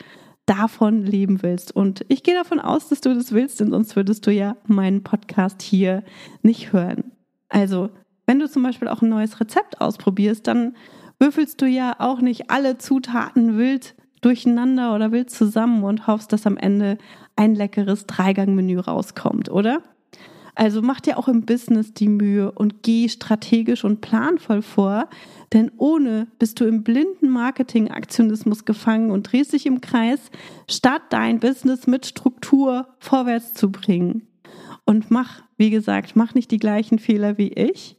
davon 0.46 1.04
leben 1.04 1.44
willst. 1.44 1.76
Und 1.76 2.06
ich 2.08 2.24
gehe 2.24 2.34
davon 2.34 2.60
aus, 2.60 2.88
dass 2.88 3.02
du 3.02 3.14
das 3.14 3.34
willst, 3.34 3.60
denn 3.60 3.72
sonst 3.72 3.96
würdest 3.96 4.26
du 4.26 4.32
ja 4.32 4.56
meinen 4.68 5.04
Podcast 5.04 5.62
hier 5.62 6.04
nicht 6.42 6.72
hören. 6.72 7.12
Also, 7.50 7.90
wenn 8.26 8.40
du 8.40 8.50
zum 8.50 8.64
Beispiel 8.64 8.88
auch 8.88 9.02
ein 9.02 9.10
neues 9.10 9.40
Rezept 9.42 9.82
ausprobierst, 9.82 10.48
dann 10.48 10.76
würfelst 11.20 11.62
du 11.62 11.66
ja 11.66 11.96
auch 12.00 12.22
nicht 12.22 12.50
alle 12.50 12.78
Zutaten 12.78 13.58
wild 13.58 13.96
durcheinander 14.22 14.96
oder 14.96 15.12
wild 15.12 15.30
zusammen 15.30 15.84
und 15.84 16.08
hoffst, 16.08 16.32
dass 16.32 16.48
am 16.48 16.58
Ende 16.58 16.98
ein 17.36 17.54
leckeres 17.54 18.06
Dreigangmenü 18.08 18.80
rauskommt, 18.80 19.50
oder? 19.50 19.84
Also 20.60 20.82
mach 20.82 21.00
dir 21.00 21.18
auch 21.18 21.30
im 21.30 21.46
Business 21.46 21.94
die 21.94 22.10
Mühe 22.10 22.52
und 22.52 22.84
geh 22.84 23.08
strategisch 23.08 23.86
und 23.86 24.02
planvoll 24.02 24.62
vor, 24.62 25.08
denn 25.54 25.72
ohne 25.78 26.28
bist 26.38 26.60
du 26.60 26.66
im 26.66 26.84
blinden 26.84 27.30
Marketing-Aktionismus 27.30 28.66
gefangen 28.66 29.10
und 29.10 29.32
drehst 29.32 29.54
dich 29.54 29.66
im 29.66 29.80
Kreis, 29.80 30.20
statt 30.70 31.04
dein 31.12 31.40
Business 31.40 31.88
mit 31.88 32.06
Struktur 32.06 32.90
vorwärts 33.00 33.54
zu 33.54 33.72
bringen. 33.72 34.28
Und 34.86 35.10
mach, 35.10 35.44
wie 35.56 35.70
gesagt, 35.70 36.18
mach 36.18 36.34
nicht 36.34 36.52
die 36.52 36.60
gleichen 36.60 37.00
Fehler 37.00 37.38
wie 37.38 37.54
ich 37.54 37.96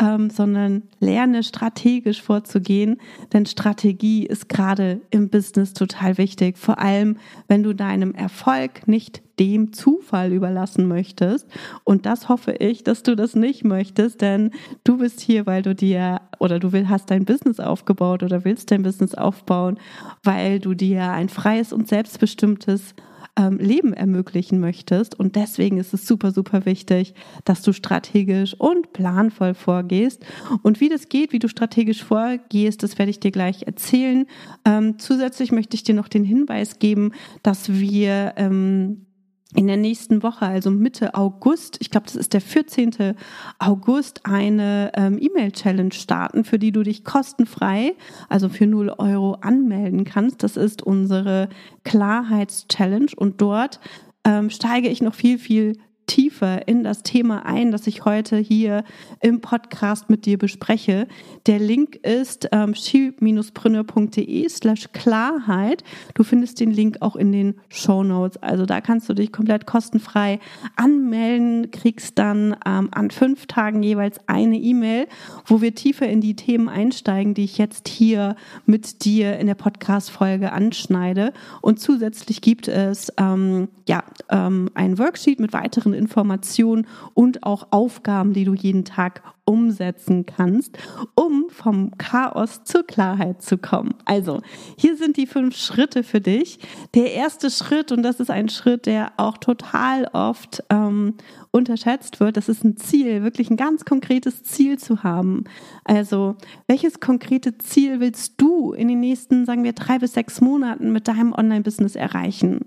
ähm, 0.00 0.30
sondern 0.30 0.84
lerne 0.98 1.42
strategisch 1.42 2.22
vorzugehen, 2.22 2.96
denn 3.32 3.46
Strategie 3.46 4.26
ist 4.26 4.48
gerade 4.48 5.00
im 5.10 5.28
Business 5.28 5.74
total 5.74 6.16
wichtig, 6.18 6.56
vor 6.56 6.78
allem 6.78 7.18
wenn 7.48 7.62
du 7.62 7.74
deinem 7.74 8.14
Erfolg 8.14 8.88
nicht 8.88 9.22
dem 9.40 9.72
Zufall 9.72 10.32
überlassen 10.32 10.86
möchtest. 10.86 11.48
Und 11.82 12.06
das 12.06 12.28
hoffe 12.28 12.52
ich, 12.52 12.84
dass 12.84 13.02
du 13.02 13.16
das 13.16 13.34
nicht 13.34 13.64
möchtest, 13.64 14.20
denn 14.20 14.50
du 14.84 14.98
bist 14.98 15.20
hier, 15.20 15.46
weil 15.46 15.62
du 15.62 15.74
dir 15.74 16.20
oder 16.38 16.58
du 16.58 16.72
will, 16.72 16.88
hast 16.88 17.10
dein 17.10 17.24
Business 17.24 17.58
aufgebaut 17.58 18.22
oder 18.22 18.44
willst 18.44 18.70
dein 18.70 18.82
Business 18.82 19.14
aufbauen, 19.14 19.78
weil 20.22 20.60
du 20.60 20.74
dir 20.74 21.10
ein 21.10 21.30
freies 21.30 21.72
und 21.72 21.88
selbstbestimmtes 21.88 22.94
ähm, 23.36 23.58
Leben 23.58 23.94
ermöglichen 23.94 24.60
möchtest. 24.60 25.18
Und 25.18 25.36
deswegen 25.36 25.78
ist 25.78 25.94
es 25.94 26.06
super, 26.06 26.32
super 26.32 26.66
wichtig, 26.66 27.14
dass 27.44 27.62
du 27.62 27.72
strategisch 27.72 28.54
und 28.58 28.92
planvoll 28.92 29.54
vorgehst. 29.54 30.24
Und 30.62 30.80
wie 30.80 30.88
das 30.88 31.08
geht, 31.08 31.32
wie 31.32 31.38
du 31.38 31.48
strategisch 31.48 32.04
vorgehst, 32.04 32.82
das 32.82 32.98
werde 32.98 33.10
ich 33.10 33.20
dir 33.20 33.30
gleich 33.30 33.62
erzählen. 33.62 34.26
Ähm, 34.64 34.98
zusätzlich 34.98 35.52
möchte 35.52 35.76
ich 35.76 35.82
dir 35.82 35.94
noch 35.94 36.08
den 36.08 36.24
Hinweis 36.24 36.78
geben, 36.78 37.12
dass 37.42 37.72
wir 37.72 38.34
ähm, 38.36 39.06
in 39.54 39.66
der 39.66 39.76
nächsten 39.76 40.22
Woche, 40.22 40.46
also 40.46 40.70
Mitte 40.70 41.14
August, 41.14 41.78
ich 41.80 41.90
glaube, 41.90 42.06
das 42.06 42.14
ist 42.14 42.34
der 42.34 42.40
14. 42.40 43.16
August, 43.58 44.20
eine 44.24 44.92
ähm, 44.94 45.18
E-Mail-Challenge 45.20 45.92
starten, 45.92 46.44
für 46.44 46.58
die 46.58 46.70
du 46.70 46.84
dich 46.84 47.04
kostenfrei, 47.04 47.94
also 48.28 48.48
für 48.48 48.66
0 48.66 48.90
Euro 48.98 49.34
anmelden 49.40 50.04
kannst. 50.04 50.44
Das 50.44 50.56
ist 50.56 50.82
unsere 50.82 51.48
Klarheits-Challenge 51.84 53.10
und 53.16 53.40
dort 53.40 53.80
ähm, 54.24 54.50
steige 54.50 54.88
ich 54.88 55.02
noch 55.02 55.14
viel, 55.14 55.38
viel 55.38 55.78
tiefer 56.10 56.66
in 56.66 56.82
das 56.82 57.04
Thema 57.04 57.46
ein, 57.46 57.70
das 57.70 57.86
ich 57.86 58.04
heute 58.04 58.36
hier 58.36 58.82
im 59.20 59.40
Podcast 59.40 60.10
mit 60.10 60.26
dir 60.26 60.38
bespreche. 60.38 61.06
Der 61.46 61.60
Link 61.60 61.94
ist 62.04 62.48
ähm, 62.50 62.74
she-brünner.de 62.74 64.48
slash 64.48 64.88
Klarheit. 64.92 65.84
Du 66.14 66.24
findest 66.24 66.58
den 66.58 66.72
Link 66.72 66.96
auch 66.98 67.14
in 67.14 67.30
den 67.30 67.60
Show 67.68 68.02
Notes. 68.02 68.42
Also 68.42 68.66
da 68.66 68.80
kannst 68.80 69.08
du 69.08 69.14
dich 69.14 69.30
komplett 69.30 69.66
kostenfrei 69.66 70.40
anmelden, 70.74 71.70
kriegst 71.70 72.18
dann 72.18 72.56
ähm, 72.66 72.88
an 72.90 73.12
fünf 73.12 73.46
Tagen 73.46 73.80
jeweils 73.84 74.18
eine 74.26 74.56
E-Mail, 74.56 75.06
wo 75.46 75.60
wir 75.60 75.76
tiefer 75.76 76.08
in 76.08 76.20
die 76.20 76.34
Themen 76.34 76.68
einsteigen, 76.68 77.34
die 77.34 77.44
ich 77.44 77.56
jetzt 77.56 77.86
hier 77.86 78.34
mit 78.66 79.04
dir 79.04 79.38
in 79.38 79.46
der 79.46 79.54
Podcast-Folge 79.54 80.50
anschneide. 80.50 81.32
Und 81.62 81.78
zusätzlich 81.78 82.40
gibt 82.40 82.66
es 82.66 83.12
ähm, 83.16 83.68
ja, 83.86 84.02
ähm, 84.28 84.70
ein 84.74 84.98
Worksheet 84.98 85.38
mit 85.38 85.52
weiteren 85.52 85.99
Informationen 86.00 86.86
und 87.14 87.44
auch 87.44 87.68
Aufgaben, 87.70 88.32
die 88.32 88.44
du 88.44 88.54
jeden 88.54 88.84
Tag 88.84 89.22
umsetzen 89.50 90.26
kannst, 90.26 90.78
um 91.16 91.46
vom 91.50 91.90
Chaos 91.98 92.62
zur 92.62 92.86
Klarheit 92.86 93.42
zu 93.42 93.58
kommen. 93.58 93.94
Also, 94.04 94.40
hier 94.76 94.96
sind 94.96 95.16
die 95.16 95.26
fünf 95.26 95.56
Schritte 95.56 96.04
für 96.04 96.20
dich. 96.20 96.60
Der 96.94 97.12
erste 97.12 97.50
Schritt, 97.50 97.90
und 97.90 98.04
das 98.04 98.20
ist 98.20 98.30
ein 98.30 98.48
Schritt, 98.48 98.86
der 98.86 99.12
auch 99.16 99.38
total 99.38 100.08
oft 100.12 100.62
ähm, 100.70 101.14
unterschätzt 101.50 102.20
wird, 102.20 102.36
das 102.36 102.48
ist 102.48 102.64
ein 102.64 102.76
Ziel, 102.76 103.24
wirklich 103.24 103.50
ein 103.50 103.56
ganz 103.56 103.84
konkretes 103.84 104.44
Ziel 104.44 104.78
zu 104.78 105.02
haben. 105.02 105.44
Also, 105.84 106.36
welches 106.68 107.00
konkrete 107.00 107.58
Ziel 107.58 107.98
willst 107.98 108.40
du 108.40 108.72
in 108.72 108.86
den 108.86 109.00
nächsten, 109.00 109.46
sagen 109.46 109.64
wir, 109.64 109.72
drei 109.72 109.98
bis 109.98 110.12
sechs 110.12 110.40
Monaten 110.40 110.92
mit 110.92 111.08
deinem 111.08 111.32
Online-Business 111.32 111.96
erreichen? 111.96 112.60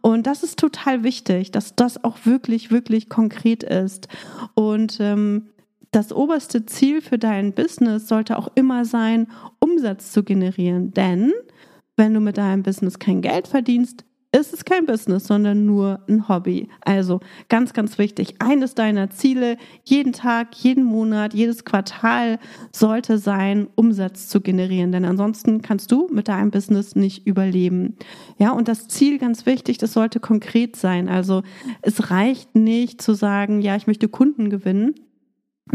Und 0.00 0.26
das 0.26 0.42
ist 0.42 0.58
total 0.58 1.04
wichtig, 1.04 1.50
dass 1.50 1.74
das 1.74 2.02
auch 2.04 2.18
wirklich, 2.24 2.70
wirklich 2.70 3.08
konkret 3.08 3.62
ist. 3.62 4.08
Und 4.54 4.98
ähm, 5.00 5.48
das 5.90 6.12
oberste 6.12 6.66
Ziel 6.66 7.00
für 7.00 7.18
dein 7.18 7.52
Business 7.52 8.08
sollte 8.08 8.38
auch 8.38 8.48
immer 8.54 8.84
sein, 8.84 9.26
Umsatz 9.58 10.12
zu 10.12 10.22
generieren. 10.22 10.92
Denn 10.92 11.32
wenn 11.96 12.14
du 12.14 12.20
mit 12.20 12.38
deinem 12.38 12.62
Business 12.62 12.98
kein 12.98 13.22
Geld 13.22 13.48
verdienst, 13.48 14.04
ist 14.32 14.52
es 14.52 14.64
kein 14.64 14.86
Business, 14.86 15.26
sondern 15.26 15.66
nur 15.66 16.00
ein 16.08 16.28
Hobby. 16.28 16.68
Also 16.82 17.20
ganz, 17.48 17.72
ganz 17.72 17.98
wichtig. 17.98 18.36
Eines 18.38 18.74
deiner 18.74 19.10
Ziele 19.10 19.56
jeden 19.84 20.12
Tag, 20.12 20.54
jeden 20.54 20.84
Monat, 20.84 21.34
jedes 21.34 21.64
Quartal 21.64 22.38
sollte 22.72 23.18
sein, 23.18 23.68
Umsatz 23.74 24.28
zu 24.28 24.40
generieren. 24.40 24.92
Denn 24.92 25.04
ansonsten 25.04 25.62
kannst 25.62 25.90
du 25.90 26.08
mit 26.12 26.28
deinem 26.28 26.50
Business 26.52 26.94
nicht 26.94 27.26
überleben. 27.26 27.96
Ja, 28.38 28.52
und 28.52 28.68
das 28.68 28.86
Ziel 28.86 29.18
ganz 29.18 29.46
wichtig, 29.46 29.78
das 29.78 29.92
sollte 29.92 30.20
konkret 30.20 30.76
sein. 30.76 31.08
Also 31.08 31.42
es 31.82 32.10
reicht 32.10 32.54
nicht 32.54 33.02
zu 33.02 33.14
sagen, 33.14 33.60
ja, 33.60 33.74
ich 33.74 33.88
möchte 33.88 34.08
Kunden 34.08 34.48
gewinnen 34.48 34.94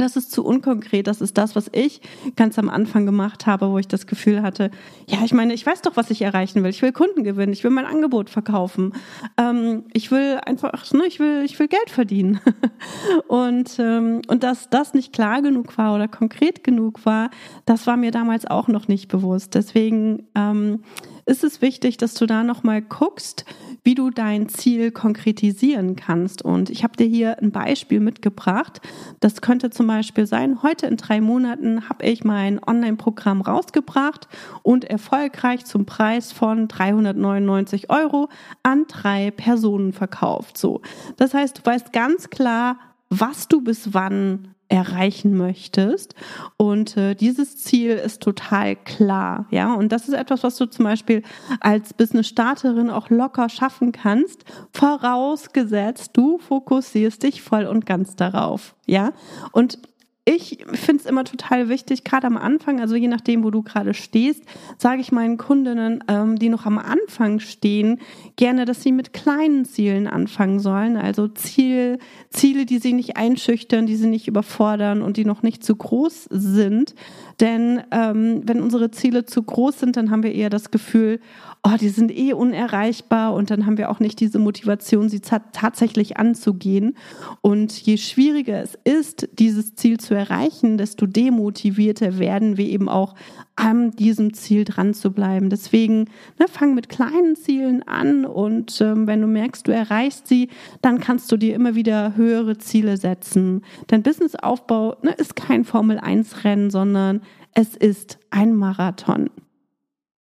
das 0.04 0.16
ist 0.16 0.32
zu 0.32 0.44
unkonkret. 0.44 1.08
Das 1.08 1.22
ist 1.22 1.38
das, 1.38 1.56
was 1.56 1.70
ich 1.72 2.02
ganz 2.36 2.60
am 2.60 2.70
Anfang 2.70 3.06
gemacht 3.06 3.46
habe, 3.46 3.70
wo 3.70 3.78
ich 3.78 3.88
das 3.88 4.08
Gefühl 4.08 4.42
hatte, 4.42 4.72
ja, 5.08 5.20
ich 5.24 5.34
meine, 5.34 5.54
ich 5.54 5.66
weiß 5.66 5.82
doch, 5.82 5.96
was 5.96 6.10
ich 6.12 6.22
erreichen 6.22 6.64
will. 6.64 6.70
Ich 6.70 6.82
will 6.82 6.92
Kunden 6.92 7.24
gewinnen, 7.24 7.54
ich 7.54 7.64
will 7.64 7.72
mein 7.72 7.86
Angebot 7.86 8.30
verkaufen. 8.30 8.94
Ähm, 9.38 9.84
ich 9.94 10.12
will 10.12 10.40
einfach, 10.46 10.92
ne, 10.94 11.06
ich 11.08 11.20
will, 11.20 11.44
ich 11.46 11.58
will 11.60 11.68
Geld 11.68 11.90
verdienen. 11.90 12.40
und, 13.28 13.78
ähm, 13.80 14.22
und 14.28 14.44
dass 14.44 14.70
das 14.70 14.94
nicht 14.94 15.14
klar 15.14 15.42
genug 15.42 15.78
war 15.78 15.96
oder 15.96 16.08
konkret 16.08 16.64
genug 16.64 17.06
war, 17.06 17.30
das 17.66 17.88
war 17.88 17.98
mir 17.98 18.12
damals 18.12 18.46
auch 18.46 18.68
noch 18.68 18.88
nicht 18.88 19.08
bewusst. 19.08 19.56
Deswegen 19.56 20.28
ähm, 20.36 20.82
ist 21.26 21.44
es 21.44 21.62
wichtig, 21.62 21.98
dass 21.98 22.14
du 22.14 22.26
da 22.26 22.44
nochmal 22.44 22.82
guckst, 22.82 23.46
wie 23.84 23.96
du 23.96 24.10
dein 24.10 24.48
Ziel 24.50 24.92
konkretisieren 24.92 25.96
kannst. 25.96 26.44
Und 26.44 26.70
ich 26.70 26.84
habe 26.84 26.98
dir 26.98 27.08
hier 27.08 27.40
ein 27.40 27.52
Beispiel 27.52 28.00
mitgebracht. 28.00 28.82
Das 29.20 29.42
könnte 29.42 29.70
zum 29.70 29.85
Beispiel 29.88 30.26
sein, 30.26 30.64
heute 30.64 30.88
in 30.88 30.98
drei 30.98 31.22
Monaten 31.22 31.90
habe 31.90 32.06
ich 32.06 32.24
mein 32.24 32.60
Online-Programm 32.64 33.42
rausgebracht 33.42 34.28
und 34.64 34.86
erfolgreich 34.86 35.66
zum 35.66 35.86
Preis 35.86 36.32
von 36.32 36.68
399 36.68 37.90
Euro 37.90 38.30
an 38.64 38.86
drei 38.88 39.32
Personen 39.32 39.94
verkauft. 39.94 40.58
So. 40.58 40.82
Das 41.18 41.34
heißt, 41.34 41.60
du 41.60 41.66
weißt 41.66 41.94
ganz 41.94 42.30
klar, 42.30 42.78
was 43.10 43.48
du 43.48 43.62
bis 43.62 43.94
wann 43.94 44.55
erreichen 44.68 45.36
möchtest. 45.38 46.16
Und 46.58 46.98
äh, 46.98 47.16
dieses 47.16 47.58
Ziel 47.58 47.92
ist 47.92 48.22
total 48.22 48.76
klar, 48.76 49.48
ja. 49.52 49.74
Und 49.74 49.92
das 49.92 50.08
ist 50.08 50.14
etwas, 50.14 50.44
was 50.44 50.58
du 50.58 50.66
zum 50.66 50.86
Beispiel 50.86 51.24
als 51.60 51.94
Business-Starterin 51.94 52.90
auch 52.90 53.10
locker 53.10 53.50
schaffen 53.50 53.92
kannst, 53.92 54.44
vorausgesetzt 54.74 56.12
du 56.14 56.38
fokussierst 56.40 57.24
dich 57.24 57.42
voll 57.42 57.66
und 57.66 57.86
ganz 57.86 58.16
darauf, 58.16 58.76
ja. 58.86 59.14
Und 59.52 59.80
ich 60.28 60.58
finde 60.74 61.04
es 61.04 61.06
immer 61.06 61.24
total 61.24 61.70
wichtig, 61.70 62.04
gerade 62.04 62.26
am 62.26 62.36
Anfang, 62.36 62.82
also 62.82 62.96
je 62.96 63.08
nachdem, 63.08 63.44
wo 63.44 63.52
du 63.52 63.62
gerade 63.62 63.94
stehst, 63.94 64.44
sage 64.80 65.00
ich 65.00 65.12
meinen 65.12 65.38
Kundinnen, 65.38 66.04
ähm, 66.08 66.40
die 66.40 66.50
noch 66.50 66.66
am 66.66 66.80
Anfang 66.80 67.40
stehen, 67.40 68.00
gerne, 68.36 68.66
dass 68.66 68.82
sie 68.82 68.92
mit 68.92 69.14
kleinen 69.14 69.66
Zielen 69.66 70.08
anfangen 70.08 70.60
sollen. 70.60 70.98
Also 70.98 71.28
Ziel, 71.28 72.00
Ziele, 72.32 72.66
die 72.66 72.80
sie 72.80 72.94
nicht 72.94 73.18
einschüchtern, 73.18 73.86
die 73.86 73.96
sie 73.96 74.08
nicht 74.08 74.28
überfordern 74.28 75.04
und 75.04 75.18
die 75.18 75.26
noch 75.26 75.44
nicht 75.44 75.64
zu 75.64 75.76
groß 75.76 76.28
sind. 76.32 76.96
Denn 77.40 77.84
ähm, 77.92 78.42
wenn 78.46 78.62
unsere 78.62 78.90
Ziele 78.90 79.26
zu 79.26 79.44
groß 79.44 79.80
sind, 79.80 79.96
dann 79.96 80.10
haben 80.10 80.24
wir 80.24 80.34
eher 80.34 80.50
das 80.50 80.72
Gefühl, 80.72 81.20
oh, 81.66 81.78
die 81.80 81.90
sind 81.90 82.16
eh 82.16 82.34
unerreichbar 82.34 83.34
und 83.34 83.50
dann 83.50 83.66
haben 83.66 83.80
wir 83.80 83.90
auch 83.90 84.00
nicht 84.00 84.20
diese 84.20 84.38
Motivation, 84.38 85.10
sie 85.10 85.20
tatsächlich 85.20 86.18
anzugehen. 86.18 86.96
Und 87.42 87.74
je 87.74 87.98
schwieriger 87.98 88.62
es 88.62 88.78
ist, 88.84 89.28
dieses 89.40 89.74
Ziel 89.74 90.00
zu 90.00 90.14
erreichen, 90.14 90.78
desto 90.78 91.08
demotivierter 91.08 92.20
werden 92.20 92.58
wir 92.58 92.68
eben 92.68 92.88
auch 92.88 93.16
an 93.56 93.92
diesem 93.92 94.34
Ziel 94.34 94.64
dran 94.64 94.94
zu 94.94 95.12
bleiben. 95.12 95.50
Deswegen 95.50 96.06
ne, 96.40 96.48
fang 96.48 96.76
mit 96.76 96.88
kleinen 96.88 97.36
Zielen 97.36 97.82
an 97.88 98.26
und 98.26 98.80
ähm, 98.82 99.08
wenn 99.08 99.22
du 99.22 99.28
merkst, 99.28 99.68
du 99.68 99.74
erreichst 99.74 100.28
sie, 100.28 100.50
dann 100.84 101.00
kannst 101.00 101.32
du 101.32 101.38
dir 101.38 101.56
immer 101.56 101.74
wieder 101.74 102.16
höhere 102.16 102.60
Ziele 102.60 102.98
setzen. 102.98 103.64
Dein 103.88 104.04
Businessaufbau 104.04 104.98
ne, 105.02 105.14
ist 105.14 105.36
kein 105.36 105.64
Formel-1-Rennen, 105.64 106.70
sondern 106.70 107.22
es 107.54 107.76
ist 107.76 108.20
ein 108.30 108.54
Marathon. 108.54 109.30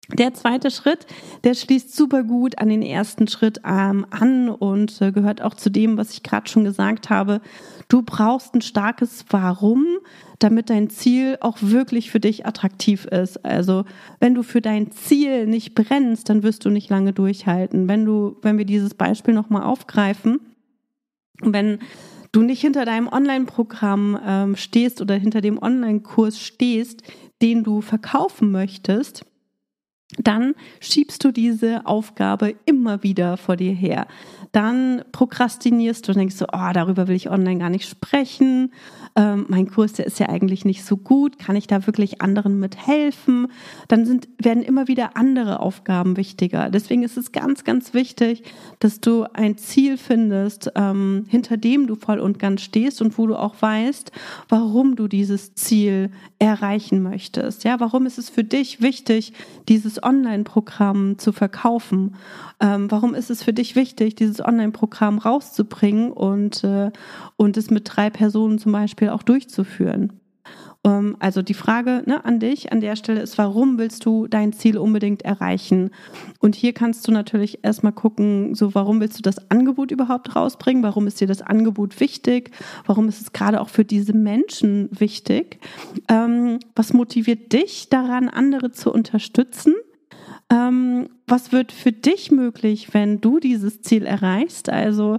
Der 0.08 0.34
zweite 0.34 0.70
Schritt, 0.70 1.06
der 1.44 1.54
schließt 1.54 1.94
super 1.94 2.24
gut 2.24 2.58
an 2.58 2.68
den 2.68 2.82
ersten 2.82 3.28
Schritt 3.28 3.60
ähm, 3.64 4.04
an 4.10 4.48
und 4.48 5.00
äh, 5.00 5.12
gehört 5.12 5.40
auch 5.40 5.54
zu 5.54 5.70
dem, 5.70 5.96
was 5.96 6.12
ich 6.12 6.22
gerade 6.22 6.48
schon 6.48 6.64
gesagt 6.64 7.08
habe. 7.08 7.40
Du 7.88 8.02
brauchst 8.02 8.54
ein 8.54 8.62
starkes 8.62 9.24
Warum, 9.30 9.86
damit 10.40 10.70
dein 10.70 10.90
Ziel 10.90 11.38
auch 11.40 11.58
wirklich 11.60 12.10
für 12.10 12.18
dich 12.18 12.46
attraktiv 12.46 13.04
ist. 13.06 13.44
Also 13.44 13.84
wenn 14.18 14.34
du 14.34 14.42
für 14.42 14.60
dein 14.60 14.90
Ziel 14.90 15.46
nicht 15.46 15.74
brennst, 15.74 16.28
dann 16.28 16.42
wirst 16.42 16.64
du 16.64 16.70
nicht 16.70 16.90
lange 16.90 17.12
durchhalten. 17.12 17.88
Wenn 17.88 18.04
du, 18.04 18.36
wenn 18.42 18.58
wir 18.58 18.64
dieses 18.64 18.94
Beispiel 18.94 19.34
nochmal 19.34 19.62
aufgreifen, 19.62 20.40
wenn 21.40 21.78
du 22.32 22.42
nicht 22.42 22.60
hinter 22.60 22.84
deinem 22.84 23.08
Online-Programm 23.08 24.18
ähm, 24.26 24.56
stehst 24.56 25.00
oder 25.00 25.14
hinter 25.14 25.40
dem 25.40 25.62
Online-Kurs 25.62 26.40
stehst, 26.40 27.02
den 27.40 27.62
du 27.62 27.80
verkaufen 27.80 28.50
möchtest, 28.50 29.24
dann 30.18 30.54
schiebst 30.80 31.24
du 31.24 31.32
diese 31.32 31.86
Aufgabe 31.86 32.54
immer 32.64 33.02
wieder 33.02 33.36
vor 33.36 33.56
dir 33.56 33.72
her. 33.72 34.06
Dann 34.52 35.02
prokrastinierst 35.12 36.06
du 36.06 36.12
und 36.12 36.18
denkst 36.18 36.36
so, 36.36 36.44
oh, 36.52 36.70
darüber 36.74 37.08
will 37.08 37.16
ich 37.16 37.30
online 37.30 37.58
gar 37.58 37.70
nicht 37.70 37.88
sprechen. 37.88 38.70
Ähm, 39.16 39.46
mein 39.48 39.70
Kurs, 39.70 39.94
der 39.94 40.06
ist 40.06 40.18
ja 40.20 40.28
eigentlich 40.28 40.64
nicht 40.64 40.84
so 40.84 40.96
gut. 40.96 41.38
Kann 41.38 41.56
ich 41.56 41.66
da 41.66 41.86
wirklich 41.86 42.20
anderen 42.20 42.60
mithelfen? 42.60 43.48
Dann 43.88 44.04
sind, 44.04 44.28
werden 44.38 44.62
immer 44.62 44.88
wieder 44.88 45.16
andere 45.16 45.60
Aufgaben 45.60 46.16
wichtiger. 46.18 46.68
Deswegen 46.68 47.02
ist 47.02 47.16
es 47.16 47.32
ganz, 47.32 47.64
ganz 47.64 47.94
wichtig, 47.94 48.42
dass 48.78 49.00
du 49.00 49.24
ein 49.32 49.56
Ziel 49.56 49.96
findest, 49.96 50.70
ähm, 50.74 51.24
hinter 51.28 51.56
dem 51.56 51.86
du 51.86 51.94
voll 51.94 52.20
und 52.20 52.38
ganz 52.38 52.60
stehst 52.60 53.00
und 53.00 53.16
wo 53.16 53.26
du 53.26 53.36
auch 53.36 53.54
weißt, 53.60 54.12
warum 54.48 54.96
du 54.96 55.08
dieses 55.08 55.54
Ziel 55.54 56.10
erreichen 56.38 57.02
möchtest. 57.02 57.64
Ja, 57.64 57.80
warum 57.80 58.04
ist 58.04 58.18
es 58.18 58.28
für 58.28 58.44
dich 58.44 58.82
wichtig, 58.82 59.32
dieses 59.68 60.02
Online-Programm 60.02 61.18
zu 61.18 61.32
verkaufen? 61.32 62.16
Ähm, 62.60 62.90
warum 62.90 63.14
ist 63.14 63.30
es 63.30 63.42
für 63.42 63.52
dich 63.52 63.76
wichtig, 63.76 64.14
dieses 64.14 64.41
Online-Programm 64.42 65.18
rauszubringen 65.18 66.12
und, 66.12 66.64
äh, 66.64 66.90
und 67.36 67.56
es 67.56 67.70
mit 67.70 67.84
drei 67.86 68.10
Personen 68.10 68.58
zum 68.58 68.72
Beispiel 68.72 69.10
auch 69.10 69.22
durchzuführen? 69.22 70.20
Ähm, 70.84 71.16
also 71.20 71.42
die 71.42 71.54
Frage 71.54 72.02
ne, 72.06 72.24
an 72.24 72.40
dich 72.40 72.72
an 72.72 72.80
der 72.80 72.96
Stelle 72.96 73.20
ist, 73.20 73.38
warum 73.38 73.78
willst 73.78 74.04
du 74.04 74.26
dein 74.26 74.52
Ziel 74.52 74.78
unbedingt 74.78 75.22
erreichen? 75.22 75.90
Und 76.40 76.54
hier 76.54 76.72
kannst 76.72 77.06
du 77.06 77.12
natürlich 77.12 77.60
erstmal 77.62 77.92
gucken, 77.92 78.54
so 78.54 78.74
warum 78.74 79.00
willst 79.00 79.18
du 79.18 79.22
das 79.22 79.50
Angebot 79.50 79.90
überhaupt 79.90 80.34
rausbringen? 80.34 80.82
Warum 80.82 81.06
ist 81.06 81.20
dir 81.20 81.28
das 81.28 81.42
Angebot 81.42 82.00
wichtig? 82.00 82.50
Warum 82.86 83.08
ist 83.08 83.20
es 83.20 83.32
gerade 83.32 83.60
auch 83.60 83.68
für 83.68 83.84
diese 83.84 84.12
Menschen 84.12 84.88
wichtig? 84.92 85.60
Ähm, 86.08 86.58
was 86.74 86.92
motiviert 86.92 87.52
dich 87.52 87.88
daran, 87.88 88.28
andere 88.28 88.72
zu 88.72 88.92
unterstützen? 88.92 89.74
Ähm, 90.52 91.08
was 91.26 91.50
wird 91.50 91.72
für 91.72 91.92
dich 91.92 92.30
möglich, 92.30 92.92
wenn 92.92 93.22
du 93.22 93.40
dieses 93.40 93.80
Ziel 93.80 94.04
erreichst? 94.04 94.68
Also 94.68 95.18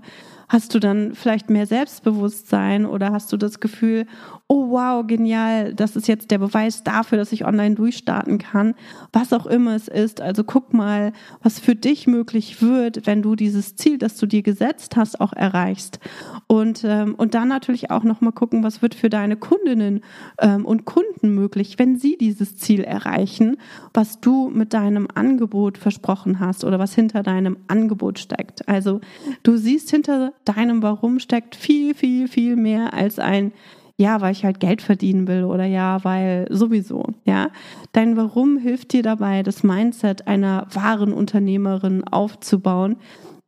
hast 0.54 0.76
du 0.76 0.80
dann 0.80 1.16
vielleicht 1.16 1.50
mehr 1.50 1.66
Selbstbewusstsein 1.66 2.86
oder 2.86 3.12
hast 3.12 3.34
du 3.34 3.38
das 3.38 3.60
Gefühl, 3.60 4.06
oh 4.48 4.70
wow, 4.70 5.06
genial, 5.06 5.74
das 5.74 5.96
ist 5.96 6.08
jetzt 6.08 6.30
der 6.30 6.38
Beweis 6.38 6.84
dafür, 6.84 7.18
dass 7.18 7.32
ich 7.32 7.44
online 7.44 7.74
durchstarten 7.74 8.38
kann, 8.38 8.76
was 9.12 9.34
auch 9.34 9.48
immer 9.48 9.76
es 9.76 9.88
ist. 9.88 10.22
Also 10.22 10.44
guck 10.44 10.72
mal, 10.72 11.12
was 11.42 11.60
für 11.60 11.76
dich 11.76 12.06
möglich 12.06 12.62
wird, 12.62 13.08
wenn 13.08 13.24
du 13.24 13.36
dieses 13.36 13.76
Ziel, 13.76 13.98
das 13.98 14.18
du 14.18 14.28
dir 14.28 14.44
gesetzt 14.44 14.96
hast, 14.96 15.20
auch 15.20 15.34
erreichst. 15.34 16.00
Und, 16.46 16.84
ähm, 16.84 17.16
und 17.16 17.34
dann 17.34 17.48
natürlich 17.48 17.90
auch 17.90 18.04
nochmal 18.04 18.34
gucken, 18.34 18.64
was 18.64 18.84
wird 18.84 18.94
für 18.94 19.10
deine 19.10 19.38
Kundinnen 19.38 20.02
ähm, 20.40 20.66
und 20.66 20.86
Kunden 20.86 21.34
möglich, 21.34 21.80
wenn 21.80 21.98
sie 21.98 22.16
dieses 22.16 22.58
Ziel 22.58 22.82
erreichen, 22.82 23.58
was 23.92 24.20
du 24.20 24.52
mit 24.52 24.76
deinem 24.76 25.08
Angebot 25.16 25.80
versprochen 25.80 26.40
hast 26.40 26.64
oder 26.64 26.78
was 26.78 26.94
hinter 26.94 27.24
deinem 27.24 27.58
Angebot 27.68 28.20
steckt. 28.20 28.68
Also 28.70 29.02
du 29.42 29.58
siehst 29.58 29.90
hinter 29.90 30.34
deinem 30.46 30.82
Warum 30.82 31.20
steckt 31.20 31.56
viel, 31.56 31.94
viel, 31.94 32.28
viel 32.28 32.56
mehr 32.56 32.94
als 32.94 33.20
ein 33.20 33.52
ja, 33.96 34.22
weil 34.22 34.32
ich 34.32 34.44
halt 34.44 34.60
Geld 34.60 34.82
verdienen 34.82 35.28
will 35.28 35.44
oder 35.44 35.66
ja, 35.66 36.04
weil 36.04 36.48
sowieso, 36.50 37.06
ja. 37.26 37.50
Dein 37.92 38.18
Warum 38.18 38.58
hilft 38.58 38.94
dir 38.94 39.04
dabei, 39.04 39.44
das 39.44 39.64
Mindset 39.64 40.28
einer 40.28 40.66
wahren 40.74 41.14
Unternehmerin 41.14 42.04
aufzubauen, 42.04 42.96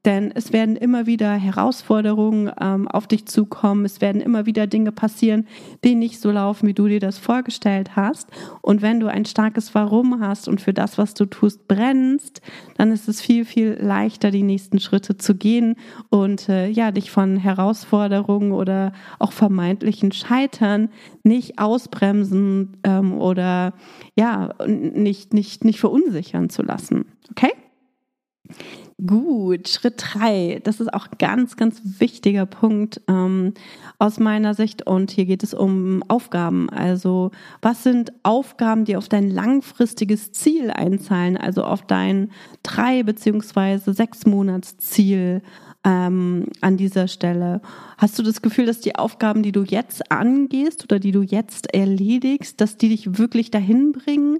denn 0.05 0.31
es 0.35 0.53
werden 0.53 0.75
immer 0.75 1.07
wieder 1.07 1.33
Herausforderungen 1.33 2.51
ähm, 2.61 2.87
auf 2.87 3.07
dich 3.07 3.25
zukommen. 3.25 3.85
Es 3.85 4.01
werden 4.01 4.21
immer 4.21 4.45
wieder 4.45 4.67
Dinge 4.67 4.91
passieren, 4.91 5.47
die 5.83 5.95
nicht 5.95 6.21
so 6.21 6.29
laufen, 6.31 6.67
wie 6.67 6.73
du 6.73 6.87
dir 6.87 6.99
das 6.99 7.17
vorgestellt 7.17 7.95
hast. 7.95 8.29
Und 8.61 8.81
wenn 8.81 8.99
du 8.99 9.07
ein 9.07 9.25
starkes 9.25 9.73
Warum 9.73 10.19
hast 10.19 10.47
und 10.47 10.61
für 10.61 10.73
das, 10.73 10.97
was 10.97 11.15
du 11.15 11.25
tust, 11.25 11.67
brennst, 11.67 12.41
dann 12.77 12.91
ist 12.91 13.07
es 13.07 13.19
viel, 13.19 13.45
viel 13.45 13.77
leichter, 13.81 14.29
die 14.29 14.43
nächsten 14.43 14.79
Schritte 14.79 15.17
zu 15.17 15.35
gehen 15.35 15.75
und 16.09 16.49
äh, 16.49 16.67
ja, 16.67 16.91
dich 16.91 17.09
von 17.09 17.37
Herausforderungen 17.37 18.51
oder 18.51 18.93
auch 19.17 19.31
vermeintlichen 19.31 20.11
Scheitern 20.11 20.89
nicht 21.23 21.57
ausbremsen 21.57 22.77
ähm, 22.83 23.13
oder 23.13 23.73
ja, 24.15 24.53
nicht, 24.67 25.33
nicht, 25.33 25.65
nicht 25.65 25.79
verunsichern 25.79 26.49
zu 26.49 26.61
lassen. 26.61 27.05
Okay? 27.31 27.51
Gut, 29.05 29.67
Schritt 29.67 29.95
drei. 29.97 30.61
Das 30.63 30.79
ist 30.79 30.93
auch 30.93 31.07
ganz, 31.19 31.57
ganz 31.57 31.81
wichtiger 31.99 32.45
Punkt 32.45 33.01
ähm, 33.09 33.53
aus 33.99 34.19
meiner 34.19 34.53
Sicht. 34.53 34.87
Und 34.87 35.11
hier 35.11 35.25
geht 35.25 35.43
es 35.43 35.53
um 35.53 36.01
Aufgaben. 36.07 36.69
Also, 36.69 37.31
was 37.61 37.83
sind 37.83 38.13
Aufgaben, 38.23 38.85
die 38.85 38.95
auf 38.95 39.09
dein 39.09 39.29
langfristiges 39.29 40.31
Ziel 40.31 40.71
einzahlen? 40.71 41.35
Also 41.35 41.65
auf 41.65 41.81
dein 41.81 42.31
drei 42.63 43.03
beziehungsweise 43.03 43.93
sechs 43.93 44.25
Monatsziel 44.25 45.41
ähm, 45.85 46.47
an 46.61 46.77
dieser 46.77 47.07
Stelle. 47.07 47.61
Hast 47.97 48.17
du 48.19 48.23
das 48.23 48.41
Gefühl, 48.41 48.65
dass 48.65 48.81
die 48.81 48.95
Aufgaben, 48.95 49.43
die 49.43 49.51
du 49.51 49.63
jetzt 49.63 50.11
angehst 50.11 50.83
oder 50.83 50.99
die 50.99 51.11
du 51.11 51.21
jetzt 51.21 51.73
erledigst, 51.73 52.59
dass 52.59 52.77
die 52.77 52.89
dich 52.89 53.17
wirklich 53.19 53.51
dahin 53.51 53.91
bringen? 53.91 54.39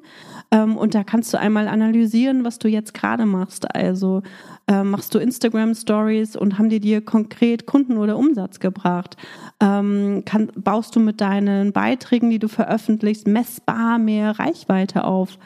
Ähm, 0.52 0.76
und 0.76 0.96
da 0.96 1.04
kannst 1.04 1.32
du 1.34 1.40
einmal 1.40 1.68
analysieren, 1.68 2.44
was 2.44 2.58
du 2.60 2.68
jetzt 2.68 2.94
gerade 2.94 3.26
machst. 3.26 3.74
Also 3.74 4.24
äh, 4.68 4.84
machst 4.84 5.14
du 5.14 5.20
Instagram 5.20 5.76
Stories 5.76 6.36
und 6.36 6.58
haben 6.58 6.70
die 6.70 6.80
dir 6.80 7.02
konkret 7.02 7.68
Kunden 7.68 7.98
oder 7.98 8.18
Umsatz 8.18 8.60
gebracht? 8.60 9.16
Ähm, 9.62 10.24
kann, 10.26 10.52
baust 10.56 10.96
du 10.96 11.00
mit 11.00 11.22
deinen 11.22 11.72
Beiträgen, 11.72 12.32
die 12.32 12.40
du 12.40 12.48
veröffentlichst, 12.48 13.28
messbar 13.28 14.00
mehr 14.00 14.40
Reichweite 14.40 15.04
auf? 15.04 15.38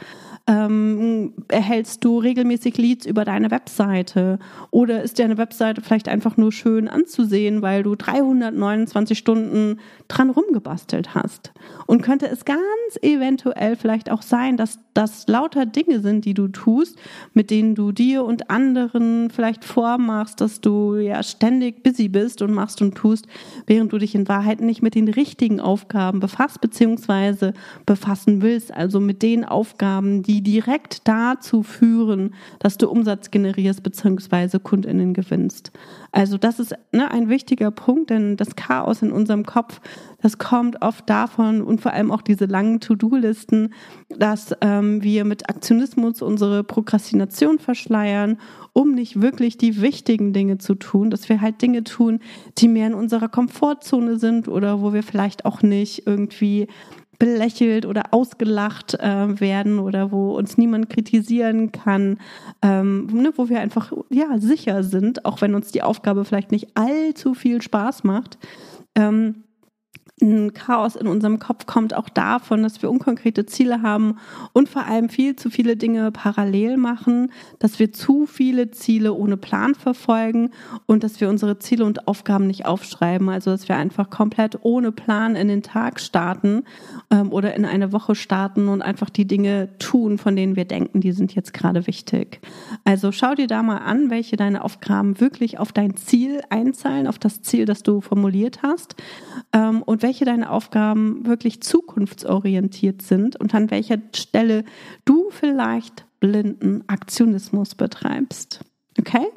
Ähm, 0.49 1.33
erhältst 1.47 2.03
du 2.03 2.17
regelmäßig 2.17 2.75
Leads 2.77 3.05
über 3.05 3.23
deine 3.23 3.51
Webseite? 3.51 4.39
Oder 4.71 5.03
ist 5.03 5.19
deine 5.19 5.37
Webseite 5.37 5.81
vielleicht 5.81 6.09
einfach 6.09 6.37
nur 6.37 6.51
schön 6.51 6.87
anzusehen, 6.87 7.61
weil 7.61 7.83
du 7.83 7.93
329 7.93 9.15
Stunden 9.15 9.79
dran 10.07 10.31
rumgebastelt 10.31 11.13
hast? 11.13 11.53
Und 11.85 12.01
könnte 12.01 12.27
es 12.27 12.45
ganz 12.45 12.59
eventuell 13.03 13.75
vielleicht 13.75 14.09
auch 14.09 14.23
sein, 14.23 14.57
dass 14.57 14.79
das 14.95 15.27
lauter 15.27 15.67
Dinge 15.67 15.99
sind, 15.99 16.25
die 16.25 16.33
du 16.33 16.47
tust, 16.47 16.97
mit 17.33 17.51
denen 17.51 17.75
du 17.75 17.91
dir 17.91 18.25
und 18.25 18.49
anderen 18.49 19.29
vielleicht 19.29 19.63
vormachst, 19.63 20.41
dass 20.41 20.61
du 20.61 20.95
ja 20.95 21.21
ständig 21.21 21.83
busy 21.83 22.09
bist 22.09 22.41
und 22.41 22.51
machst 22.53 22.81
und 22.81 22.95
tust, 22.95 23.27
während 23.67 23.93
du 23.93 23.99
dich 23.99 24.15
in 24.15 24.27
Wahrheit 24.27 24.61
nicht 24.61 24.81
mit 24.81 24.95
den 24.95 25.09
richtigen 25.09 25.59
Aufgaben 25.59 26.19
befasst, 26.19 26.59
beziehungsweise 26.59 27.53
befassen 27.85 28.41
willst, 28.41 28.73
also 28.73 28.99
mit 28.99 29.21
den 29.21 29.45
Aufgaben, 29.45 30.23
die 30.23 30.38
die 30.41 30.51
direkt 30.51 31.07
dazu 31.07 31.63
führen, 31.63 32.33
dass 32.59 32.77
du 32.77 32.89
Umsatz 32.89 33.31
generierst 33.31 33.83
bzw. 33.83 34.59
KundInnen 34.59 35.13
gewinnst. 35.13 35.71
Also 36.11 36.37
das 36.37 36.59
ist 36.59 36.73
ne, 36.91 37.11
ein 37.11 37.29
wichtiger 37.29 37.71
Punkt, 37.71 38.09
denn 38.09 38.37
das 38.37 38.55
Chaos 38.55 39.01
in 39.01 39.11
unserem 39.11 39.45
Kopf, 39.45 39.81
das 40.21 40.37
kommt 40.37 40.81
oft 40.81 41.09
davon 41.09 41.61
und 41.61 41.81
vor 41.81 41.93
allem 41.93 42.11
auch 42.11 42.21
diese 42.21 42.45
langen 42.45 42.79
To-Do-Listen, 42.79 43.73
dass 44.09 44.55
ähm, 44.61 45.03
wir 45.03 45.25
mit 45.25 45.49
Aktionismus 45.49 46.21
unsere 46.21 46.63
Prokrastination 46.63 47.59
verschleiern, 47.59 48.37
um 48.73 48.93
nicht 48.93 49.21
wirklich 49.21 49.57
die 49.57 49.81
wichtigen 49.81 50.33
Dinge 50.33 50.57
zu 50.57 50.75
tun, 50.75 51.09
dass 51.09 51.29
wir 51.29 51.41
halt 51.41 51.61
Dinge 51.61 51.83
tun, 51.83 52.19
die 52.57 52.67
mehr 52.67 52.87
in 52.87 52.93
unserer 52.93 53.27
Komfortzone 53.27 54.17
sind 54.17 54.47
oder 54.47 54.81
wo 54.81 54.93
wir 54.93 55.03
vielleicht 55.03 55.45
auch 55.45 55.61
nicht 55.61 56.07
irgendwie 56.07 56.67
belächelt 57.19 57.85
oder 57.85 58.05
ausgelacht 58.11 58.95
äh, 58.95 59.39
werden 59.39 59.79
oder 59.79 60.11
wo 60.11 60.35
uns 60.35 60.57
niemand 60.57 60.89
kritisieren 60.89 61.71
kann, 61.71 62.17
ähm, 62.61 63.07
ne, 63.07 63.33
wo 63.35 63.49
wir 63.49 63.59
einfach 63.59 63.91
ja 64.09 64.39
sicher 64.39 64.83
sind, 64.83 65.25
auch 65.25 65.41
wenn 65.41 65.53
uns 65.53 65.71
die 65.71 65.83
Aufgabe 65.83 66.23
vielleicht 66.23 66.51
nicht 66.51 66.75
allzu 66.75 67.33
viel 67.33 67.61
Spaß 67.61 68.05
macht. 68.05 68.37
Ähm, 68.95 69.43
ein 70.21 70.53
Chaos 70.53 70.95
in 70.95 71.07
unserem 71.07 71.39
Kopf 71.39 71.65
kommt 71.65 71.93
auch 71.93 72.09
davon, 72.09 72.63
dass 72.63 72.81
wir 72.81 72.89
unkonkrete 72.89 73.45
Ziele 73.45 73.81
haben 73.81 74.17
und 74.53 74.69
vor 74.69 74.85
allem 74.85 75.09
viel 75.09 75.35
zu 75.35 75.49
viele 75.49 75.77
Dinge 75.77 76.11
parallel 76.11 76.77
machen, 76.77 77.31
dass 77.59 77.79
wir 77.79 77.91
zu 77.91 78.25
viele 78.25 78.71
Ziele 78.71 79.13
ohne 79.13 79.37
Plan 79.37 79.75
verfolgen 79.75 80.51
und 80.85 81.03
dass 81.03 81.21
wir 81.21 81.29
unsere 81.29 81.59
Ziele 81.59 81.85
und 81.85 82.07
Aufgaben 82.07 82.47
nicht 82.47 82.65
aufschreiben. 82.65 83.29
Also 83.29 83.51
dass 83.51 83.67
wir 83.69 83.77
einfach 83.77 84.09
komplett 84.09 84.59
ohne 84.63 84.91
Plan 84.91 85.35
in 85.35 85.47
den 85.47 85.63
Tag 85.63 85.99
starten 85.99 86.63
ähm, 87.11 87.31
oder 87.31 87.55
in 87.55 87.65
eine 87.65 87.91
Woche 87.91 88.15
starten 88.15 88.67
und 88.67 88.81
einfach 88.81 89.09
die 89.09 89.25
Dinge 89.25 89.69
tun, 89.79 90.17
von 90.17 90.35
denen 90.35 90.55
wir 90.55 90.65
denken, 90.65 91.01
die 91.01 91.11
sind 91.11 91.33
jetzt 91.35 91.53
gerade 91.53 91.87
wichtig. 91.87 92.41
Also 92.83 93.11
schau 93.11 93.35
dir 93.35 93.47
da 93.47 93.63
mal 93.63 93.77
an, 93.77 94.09
welche 94.09 94.35
deine 94.35 94.63
Aufgaben 94.63 95.19
wirklich 95.19 95.59
auf 95.59 95.71
dein 95.71 95.95
Ziel 95.95 96.41
einzahlen, 96.49 97.07
auf 97.07 97.19
das 97.19 97.41
Ziel, 97.41 97.65
das 97.65 97.83
du 97.83 98.01
formuliert 98.01 98.61
hast 98.63 98.95
ähm, 99.53 99.81
und 99.81 100.01
welche 100.01 100.08
deine 100.17 100.49
Aufgaben 100.49 101.25
wirklich 101.25 101.61
zukunftsorientiert 101.61 103.01
sind 103.01 103.35
und 103.35 103.53
an 103.53 103.71
welcher 103.71 103.97
Stelle 104.13 104.63
du 105.05 105.29
vielleicht 105.29 106.05
blinden 106.19 106.83
Aktionismus 106.87 107.75
betreibst. 107.75 108.61
Okay? 108.97 109.27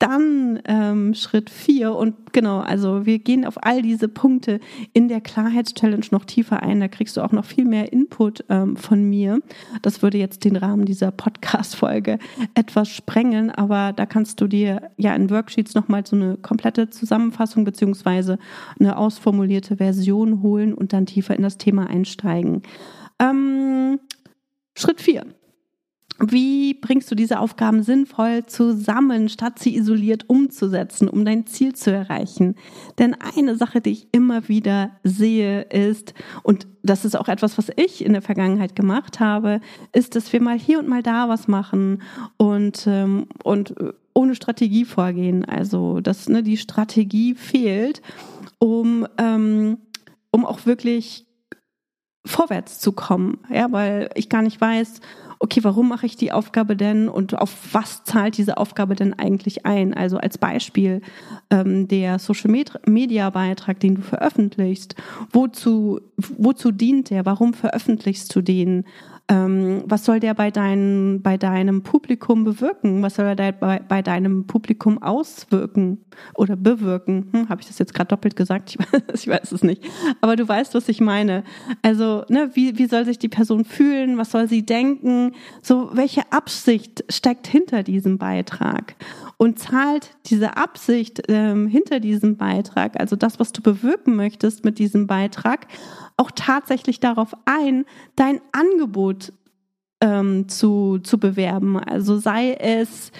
Dann 0.00 0.60
ähm, 0.64 1.14
Schritt 1.14 1.50
vier 1.50 1.94
und 1.94 2.32
genau, 2.32 2.58
also 2.58 3.06
wir 3.06 3.20
gehen 3.20 3.46
auf 3.46 3.64
all 3.64 3.80
diese 3.80 4.08
Punkte 4.08 4.58
in 4.92 5.06
der 5.08 5.20
Klarheitschallenge 5.20 6.06
noch 6.10 6.24
tiefer 6.24 6.62
ein. 6.62 6.80
Da 6.80 6.88
kriegst 6.88 7.16
du 7.16 7.22
auch 7.22 7.30
noch 7.30 7.44
viel 7.44 7.64
mehr 7.64 7.92
Input 7.92 8.44
ähm, 8.48 8.76
von 8.76 9.04
mir. 9.04 9.38
Das 9.82 10.02
würde 10.02 10.18
jetzt 10.18 10.44
den 10.44 10.56
Rahmen 10.56 10.84
dieser 10.84 11.12
Podcast-Folge 11.12 12.18
etwas 12.54 12.88
sprengen, 12.88 13.50
aber 13.50 13.92
da 13.92 14.04
kannst 14.04 14.40
du 14.40 14.48
dir 14.48 14.90
ja 14.96 15.14
in 15.14 15.30
Worksheets 15.30 15.74
nochmal 15.74 16.04
so 16.04 16.16
eine 16.16 16.38
komplette 16.38 16.90
Zusammenfassung 16.90 17.64
beziehungsweise 17.64 18.38
eine 18.80 18.96
ausformulierte 18.96 19.76
Version 19.76 20.42
holen 20.42 20.74
und 20.74 20.92
dann 20.92 21.06
tiefer 21.06 21.36
in 21.36 21.42
das 21.42 21.56
Thema 21.56 21.86
einsteigen. 21.86 22.62
Ähm, 23.20 24.00
Schritt 24.76 25.00
vier 25.00 25.24
wie 26.20 26.74
bringst 26.74 27.10
du 27.10 27.16
diese 27.16 27.40
Aufgaben 27.40 27.82
sinnvoll 27.82 28.46
zusammen, 28.46 29.28
statt 29.28 29.58
sie 29.58 29.76
isoliert 29.76 30.28
umzusetzen, 30.28 31.08
um 31.08 31.24
dein 31.24 31.46
Ziel 31.46 31.74
zu 31.74 31.90
erreichen? 31.90 32.54
Denn 32.98 33.16
eine 33.36 33.56
Sache, 33.56 33.80
die 33.80 33.90
ich 33.90 34.08
immer 34.12 34.48
wieder 34.48 34.92
sehe, 35.02 35.62
ist, 35.62 36.14
und 36.44 36.68
das 36.84 37.04
ist 37.04 37.16
auch 37.16 37.28
etwas, 37.28 37.58
was 37.58 37.72
ich 37.74 38.04
in 38.04 38.12
der 38.12 38.22
Vergangenheit 38.22 38.76
gemacht 38.76 39.18
habe, 39.18 39.60
ist, 39.92 40.14
dass 40.14 40.32
wir 40.32 40.40
mal 40.40 40.58
hier 40.58 40.78
und 40.78 40.88
mal 40.88 41.02
da 41.02 41.28
was 41.28 41.48
machen 41.48 42.02
und, 42.36 42.86
ähm, 42.86 43.26
und 43.42 43.74
ohne 44.14 44.36
Strategie 44.36 44.84
vorgehen. 44.84 45.44
Also, 45.44 46.00
dass 46.00 46.28
ne, 46.28 46.44
die 46.44 46.58
Strategie 46.58 47.34
fehlt, 47.34 48.02
um, 48.60 49.06
ähm, 49.18 49.78
um 50.30 50.46
auch 50.46 50.64
wirklich 50.64 51.26
vorwärts 52.24 52.78
zu 52.78 52.92
kommen. 52.92 53.38
Ja, 53.50 53.70
weil 53.72 54.10
ich 54.14 54.28
gar 54.28 54.42
nicht 54.42 54.60
weiß, 54.60 55.00
okay, 55.44 55.62
warum 55.62 55.90
mache 55.90 56.06
ich 56.06 56.16
die 56.16 56.32
Aufgabe 56.32 56.74
denn 56.74 57.06
und 57.06 57.38
auf 57.38 57.54
was 57.72 58.02
zahlt 58.04 58.38
diese 58.38 58.56
Aufgabe 58.56 58.94
denn 58.94 59.12
eigentlich 59.12 59.66
ein? 59.66 59.92
Also 59.92 60.16
als 60.16 60.38
Beispiel 60.38 61.02
ähm, 61.50 61.86
der 61.86 62.18
Social 62.18 62.50
Media 62.86 63.28
Beitrag, 63.28 63.78
den 63.78 63.96
du 63.96 64.00
veröffentlichst, 64.00 64.94
wozu, 65.32 66.00
wozu 66.16 66.70
dient 66.70 67.10
der? 67.10 67.26
Warum 67.26 67.52
veröffentlichst 67.52 68.34
du 68.34 68.40
den? 68.40 68.84
Ähm, 69.26 69.84
was 69.86 70.04
soll 70.04 70.20
der 70.20 70.34
bei, 70.34 70.50
dein, 70.50 71.22
bei 71.22 71.38
deinem 71.38 71.82
Publikum 71.82 72.44
bewirken? 72.44 73.02
Was 73.02 73.14
soll 73.14 73.24
er 73.24 73.52
bei, 73.52 73.78
bei 73.78 74.02
deinem 74.02 74.46
Publikum 74.46 75.02
auswirken 75.02 76.04
oder 76.34 76.56
bewirken? 76.56 77.28
Hm, 77.32 77.48
Habe 77.48 77.62
ich 77.62 77.66
das 77.66 77.78
jetzt 77.78 77.94
gerade 77.94 78.08
doppelt 78.08 78.36
gesagt? 78.36 78.70
Ich 78.70 78.78
weiß, 78.92 79.02
ich 79.14 79.28
weiß, 79.28 79.52
es 79.52 79.62
nicht. 79.62 79.82
Aber 80.20 80.36
du 80.36 80.46
weißt, 80.46 80.74
was 80.74 80.90
ich 80.90 81.00
meine. 81.00 81.42
Also, 81.80 82.24
ne, 82.28 82.50
wie, 82.52 82.76
wie 82.76 82.86
soll 82.86 83.06
sich 83.06 83.18
die 83.18 83.30
Person 83.30 83.64
fühlen? 83.64 84.18
Was 84.18 84.30
soll 84.30 84.46
sie 84.46 84.66
denken? 84.66 85.32
So, 85.62 85.90
welche 85.94 86.30
Absicht 86.30 87.04
steckt 87.08 87.46
hinter 87.46 87.82
diesem 87.82 88.18
Beitrag? 88.18 88.94
Und 89.36 89.58
zahlt 89.58 90.16
diese 90.26 90.56
Absicht 90.56 91.22
ähm, 91.28 91.66
hinter 91.66 92.00
diesem 92.00 92.36
Beitrag, 92.36 92.98
also 93.00 93.16
das, 93.16 93.40
was 93.40 93.52
du 93.52 93.62
bewirken 93.62 94.16
möchtest 94.16 94.64
mit 94.64 94.78
diesem 94.78 95.06
Beitrag, 95.06 95.66
auch 96.16 96.30
tatsächlich 96.34 97.00
darauf 97.00 97.34
ein, 97.44 97.84
dein 98.16 98.40
Angebot 98.52 99.32
ähm, 100.00 100.48
zu, 100.48 100.98
zu 100.98 101.18
bewerben. 101.18 101.78
Also 101.78 102.18
sei 102.18 102.54
es 102.54 103.10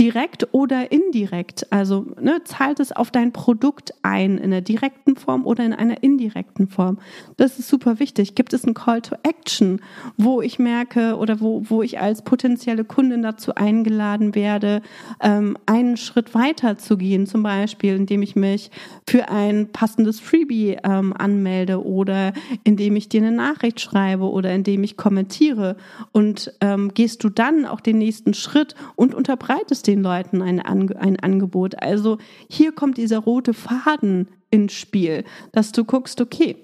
direkt 0.00 0.48
oder 0.52 0.90
indirekt. 0.90 1.70
Also 1.70 2.06
ne, 2.18 2.40
zahlt 2.44 2.80
es 2.80 2.90
auf 2.90 3.10
dein 3.10 3.32
Produkt 3.32 3.92
ein, 4.00 4.38
in 4.38 4.44
einer 4.44 4.62
direkten 4.62 5.14
Form 5.14 5.46
oder 5.46 5.62
in 5.66 5.74
einer 5.74 6.02
indirekten 6.02 6.68
Form. 6.68 6.98
Das 7.36 7.58
ist 7.58 7.68
super 7.68 7.98
wichtig. 7.98 8.34
Gibt 8.34 8.54
es 8.54 8.64
einen 8.64 8.72
Call 8.72 9.02
to 9.02 9.16
Action, 9.22 9.82
wo 10.16 10.40
ich 10.40 10.58
merke 10.58 11.16
oder 11.16 11.40
wo, 11.40 11.64
wo 11.68 11.82
ich 11.82 12.00
als 12.00 12.22
potenzielle 12.22 12.84
Kundin 12.84 13.20
dazu 13.20 13.54
eingeladen 13.54 14.34
werde, 14.34 14.80
ähm, 15.20 15.58
einen 15.66 15.98
Schritt 15.98 16.34
weiter 16.34 16.78
zu 16.78 16.96
gehen, 16.96 17.26
zum 17.26 17.42
Beispiel, 17.42 17.94
indem 17.94 18.22
ich 18.22 18.34
mich 18.34 18.70
für 19.06 19.28
ein 19.28 19.68
passendes 19.70 20.18
Freebie 20.18 20.78
ähm, 20.82 21.12
anmelde 21.12 21.84
oder 21.84 22.32
indem 22.64 22.96
ich 22.96 23.10
dir 23.10 23.20
eine 23.20 23.32
Nachricht 23.32 23.80
schreibe 23.80 24.30
oder 24.30 24.50
indem 24.54 24.82
ich 24.82 24.96
kommentiere 24.96 25.76
und 26.12 26.54
ähm, 26.62 26.94
gehst 26.94 27.22
du 27.22 27.28
dann 27.28 27.66
auch 27.66 27.80
den 27.80 27.98
nächsten 27.98 28.32
Schritt 28.32 28.74
und 28.96 29.14
unterbreitest 29.14 29.89
den 29.90 30.02
Leuten 30.02 30.40
ein, 30.40 30.60
ein 30.60 31.20
Angebot. 31.20 31.82
Also 31.82 32.18
hier 32.48 32.72
kommt 32.72 32.96
dieser 32.96 33.18
rote 33.18 33.54
Faden 33.54 34.28
ins 34.50 34.72
Spiel, 34.72 35.24
dass 35.52 35.72
du 35.72 35.84
guckst, 35.84 36.20
okay, 36.20 36.56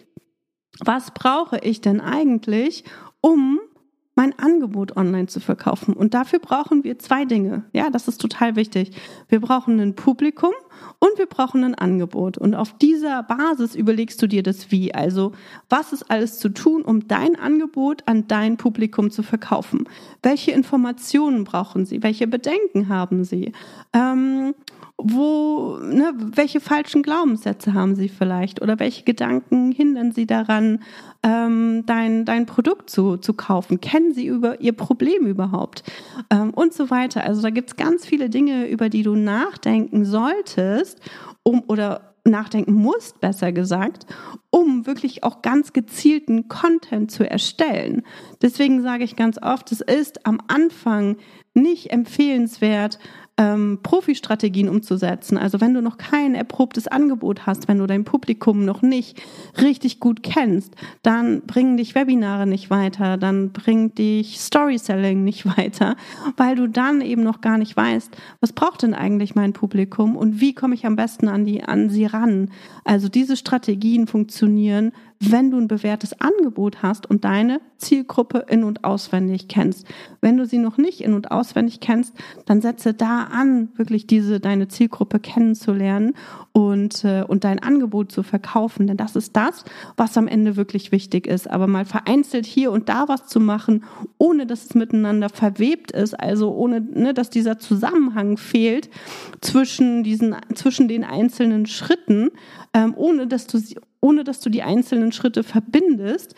was 0.85 1.11
brauche 1.13 1.59
ich 1.59 1.81
denn 1.81 2.01
eigentlich, 2.01 2.85
um 3.21 3.59
mein 4.15 4.39
Angebot 4.39 4.97
online 4.97 5.27
zu 5.27 5.41
verkaufen. 5.41 5.93
Und 5.93 6.15
dafür 6.15 6.39
brauchen 6.39 6.85
wir 6.85 6.99
zwei 6.99 7.27
Dinge. 7.27 7.65
Ja, 7.75 7.91
das 7.91 8.09
ist 8.09 8.19
total 8.19 8.57
wichtig. 8.57 8.93
Wir 9.29 9.41
brauchen 9.41 9.79
ein 9.79 9.95
Publikum 9.95 10.53
und 10.99 11.19
wir 11.19 11.27
brauchen 11.27 11.65
ein 11.65 11.75
Angebot. 11.75 12.39
Und 12.39 12.55
auf 12.55 12.77
dieser 12.79 13.23
Basis 13.23 13.75
überlegst 13.75 14.21
du 14.23 14.27
dir 14.27 14.43
das 14.43 14.71
Wie. 14.71 14.95
Also, 14.95 15.33
was 15.69 15.93
ist 15.93 16.11
alles 16.11 16.39
zu 16.39 16.49
tun, 16.49 16.83
um 16.83 17.07
dein 17.09 17.37
Angebot 17.37 18.03
an 18.07 18.27
dein 18.29 18.57
Publikum 18.57 19.11
zu 19.11 19.23
verkaufen? 19.23 19.89
Welche 20.23 20.53
Informationen 20.53 21.45
brauchen 21.45 21.87
sie? 21.87 22.03
Welche 22.03 22.27
Bedenken 22.27 22.89
haben 22.89 23.25
sie? 23.25 23.53
Ähm, 23.93 24.55
wo, 24.99 25.79
ne, 25.83 26.15
welche 26.17 26.59
falschen 26.61 27.03
Glaubenssätze 27.03 27.75
haben 27.75 27.95
sie 27.95 28.09
vielleicht 28.09 28.63
oder 28.63 28.79
welche 28.79 29.05
Gedanken 29.05 29.71
hindern 29.71 30.13
sie 30.13 30.27
daran, 30.27 30.83
ähm, 31.23 31.85
dein, 31.85 32.25
dein 32.25 32.47
Produkt 32.47 32.89
zu, 32.89 33.19
zu 33.19 33.35
kaufen? 33.35 33.81
Kennen 33.81 34.15
sie 34.15 34.27
über 34.27 34.61
ihr 34.63 34.73
Problem 34.73 35.27
überhaupt? 35.27 35.83
Ähm, 36.31 36.51
und 36.55 36.73
so 36.73 36.89
weiter. 36.89 37.25
Also 37.25 37.43
da 37.43 37.51
gibt's 37.51 37.77
ganz 37.77 38.07
viele 38.07 38.31
Dinge, 38.31 38.69
über 38.69 38.89
die 38.89 39.03
du 39.03 39.17
nachdenken 39.17 40.07
solltest, 40.07 40.66
um 41.43 41.63
oder 41.69 42.15
nachdenken 42.25 42.75
musst, 42.75 43.21
besser 43.21 43.53
gesagt, 43.53 44.07
um 44.51 44.87
wirklich 44.87 45.23
auch 45.23 45.43
ganz 45.43 45.73
gezielten 45.73 46.49
Content 46.49 47.11
zu 47.11 47.29
erstellen. 47.29 48.03
Deswegen 48.43 48.83
sage 48.83 49.05
ich 49.05 49.17
ganz 49.17 49.41
oft, 49.41 49.71
es 49.73 49.81
ist 49.81 50.27
am 50.27 50.41
Anfang 50.49 51.17
nicht 51.57 51.91
empfehlenswert, 51.91 52.99
ähm, 53.39 53.81
Profi-Strategien 53.83 54.69
umzusetzen. 54.69 55.37
Also 55.37 55.61
wenn 55.61 55.75
du 55.75 55.83
noch 55.83 55.99
kein 55.99 56.35
erprobtes 56.35 56.89
Angebot 56.89 57.47
hast, 57.47 57.69
wenn 57.69 57.79
du 57.79 57.87
dein 57.87 58.05
Publikum 58.05 58.65
noch 58.65 58.83
nicht 58.83 59.23
richtig 59.61 60.01
gut 60.01 60.23
kennst, 60.23 60.75
dann 61.03 61.43
bringen 61.43 61.77
dich 61.77 61.95
Webinare 61.95 62.47
nicht 62.47 62.71
weiter, 62.71 63.19
dann 63.19 63.51
bringt 63.53 63.99
dich 63.99 64.41
Storyselling 64.41 65.23
nicht 65.23 65.45
weiter, 65.59 65.97
weil 66.37 66.57
du 66.57 66.67
dann 66.67 67.01
eben 67.03 67.23
noch 67.23 67.41
gar 67.41 67.59
nicht 67.59 67.77
weißt, 67.77 68.17
was 68.41 68.53
braucht 68.53 68.83
denn 68.83 68.95
eigentlich 68.95 69.35
mein 69.35 69.53
Publikum 69.53 70.17
und 70.17 70.41
wie 70.41 70.55
komme 70.55 70.75
ich 70.75 70.87
am 70.87 70.97
besten 70.97 71.29
an 71.29 71.45
die 71.45 71.63
an 71.63 71.91
sie 71.91 72.07
ran. 72.07 72.51
Also 72.85 73.09
diese 73.09 73.37
Strategien 73.37 74.07
funktionieren, 74.07 74.93
wenn 75.21 75.51
du 75.51 75.59
ein 75.59 75.69
bewährtes 75.69 76.21
Angebot 76.21 76.83
hast 76.83 77.09
und 77.09 77.25
deine 77.25 77.61
Zielgruppe 77.79 78.47
in- 78.49 78.65
und 78.65 78.85
auswendig 78.85 79.49
kennst. 79.49 79.87
Wenn 80.21 80.37
du 80.37 80.47
sie 80.47 80.59
noch 80.59 80.79
nicht 80.79 81.01
in- 81.01 81.15
und 81.15 81.31
auswendig 81.31 81.81
kennst, 81.81 82.15
dann 82.45 82.61
setze 82.61 82.95
da 82.95 83.25
an, 83.25 83.69
wirklich 83.77 84.07
diese, 84.07 84.41
deine 84.41 84.69
Zielgruppe 84.69 85.19
kennenzulernen 85.19 86.15
und, 86.53 87.05
äh, 87.05 87.23
und 87.27 87.45
dein 87.45 87.63
Angebot 87.63 88.13
zu 88.13 88.23
verkaufen. 88.23 88.87
Denn 88.87 88.97
das 88.97 89.17
ist 89.17 89.37
das, 89.37 89.65
was 89.97 90.17
am 90.17 90.29
Ende 90.29 90.57
wirklich 90.57 90.93
wichtig 90.93 91.27
ist. 91.27 91.51
Aber 91.51 91.67
mal 91.67 91.85
vereinzelt 91.85 92.47
hier 92.47 92.71
und 92.71 92.89
da 92.89 93.09
was 93.09 93.27
zu 93.27 93.41
machen, 93.41 93.85
ohne 94.19 94.47
dass 94.47 94.65
es 94.65 94.75
miteinander 94.75 95.29
verwebt 95.29 95.93
ist, 95.93 96.19
also 96.19 96.55
ohne, 96.55 96.81
ne, 96.81 97.15
dass 97.15 97.31
dieser 97.31 97.59
Zusammenhang 97.59 98.37
fehlt 98.37 98.91
zwischen 99.41 100.03
diesen, 100.03 100.37
zwischen 100.55 100.89
den 100.89 101.05
einzelnen 101.05 101.67
Schritten, 101.67 102.31
ähm, 102.73 102.95
ohne 102.97 103.27
dass 103.27 103.47
du 103.47 103.59
sie, 103.59 103.77
ohne 104.07 104.23
dass 104.23 104.39
du 104.39 104.51
die 104.51 104.63
einzelnen 104.63 105.11
Schritte 105.11 105.43
verbindest, 105.43 106.37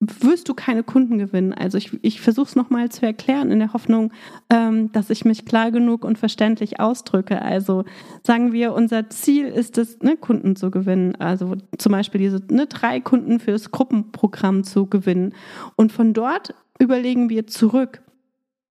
wirst 0.00 0.48
du 0.48 0.54
keine 0.54 0.82
Kunden 0.82 1.18
gewinnen. 1.18 1.52
Also 1.52 1.76
ich, 1.76 1.98
ich 2.02 2.22
versuche 2.22 2.46
es 2.46 2.56
nochmal 2.56 2.88
zu 2.88 3.04
erklären 3.04 3.50
in 3.50 3.58
der 3.58 3.74
Hoffnung, 3.74 4.10
ähm, 4.48 4.90
dass 4.92 5.10
ich 5.10 5.26
mich 5.26 5.44
klar 5.44 5.70
genug 5.70 6.02
und 6.02 6.18
verständlich 6.18 6.80
ausdrücke. 6.80 7.42
Also 7.42 7.84
sagen 8.22 8.52
wir, 8.54 8.72
unser 8.72 9.10
Ziel 9.10 9.46
ist 9.46 9.76
es, 9.76 10.00
ne, 10.00 10.16
Kunden 10.16 10.56
zu 10.56 10.70
gewinnen. 10.70 11.14
Also 11.16 11.56
zum 11.76 11.92
Beispiel 11.92 12.22
diese 12.22 12.42
ne, 12.50 12.66
drei 12.66 13.00
Kunden 13.00 13.38
fürs 13.38 13.70
Gruppenprogramm 13.70 14.64
zu 14.64 14.86
gewinnen. 14.86 15.34
Und 15.76 15.92
von 15.92 16.14
dort 16.14 16.54
überlegen 16.78 17.28
wir 17.28 17.46
zurück. 17.46 18.02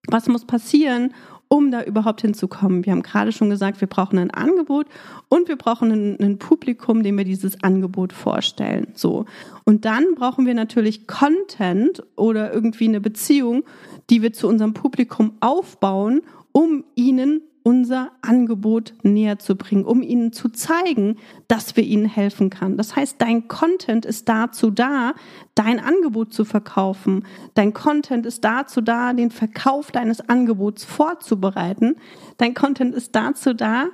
Was 0.07 0.27
muss 0.27 0.45
passieren, 0.45 1.13
um 1.53 1.69
da 1.69 1.83
überhaupt 1.83 2.21
hinzukommen. 2.21 2.83
Wir 2.83 2.93
haben 2.93 3.03
gerade 3.03 3.31
schon 3.31 3.51
gesagt, 3.51 3.79
wir 3.79 3.87
brauchen 3.87 4.17
ein 4.17 4.31
Angebot 4.31 4.87
und 5.29 5.47
wir 5.47 5.55
brauchen 5.55 5.91
ein, 5.91 6.19
ein, 6.19 6.39
Publikum, 6.39 7.03
dem 7.03 7.15
wir 7.15 7.25
dieses 7.25 7.63
Angebot 7.63 8.11
vorstellen. 8.11 8.87
So. 8.95 9.25
Und 9.63 9.85
dann 9.85 10.15
brauchen 10.15 10.47
wir 10.47 10.55
natürlich 10.55 11.05
Content 11.05 12.01
oder 12.15 12.51
irgendwie 12.51 12.87
eine 12.87 13.01
Beziehung, 13.01 13.65
die 14.09 14.23
wir 14.23 14.33
zu 14.33 14.47
unserem 14.47 14.73
Publikum 14.73 15.33
aufbauen, 15.41 16.23
um 16.53 16.85
ihnen 16.95 17.41
unser 17.63 18.11
Angebot 18.21 18.93
näher 19.03 19.39
zu 19.39 19.55
bringen, 19.55 19.85
um 19.85 20.01
ihnen 20.01 20.33
zu 20.33 20.49
zeigen, 20.49 21.17
dass 21.47 21.75
wir 21.75 21.83
ihnen 21.83 22.05
helfen 22.05 22.49
kann. 22.49 22.77
Das 22.77 22.95
heißt, 22.95 23.15
dein 23.19 23.47
Content 23.47 24.05
ist 24.05 24.27
dazu 24.29 24.69
da, 24.69 25.13
dein 25.55 25.79
Angebot 25.79 26.33
zu 26.33 26.45
verkaufen. 26.45 27.25
Dein 27.53 27.73
Content 27.73 28.25
ist 28.25 28.43
dazu 28.43 28.81
da, 28.81 29.13
den 29.13 29.31
Verkauf 29.31 29.91
deines 29.91 30.27
Angebots 30.27 30.83
vorzubereiten. 30.83 31.95
Dein 32.37 32.53
Content 32.53 32.93
ist 32.93 33.15
dazu 33.15 33.53
da, 33.53 33.87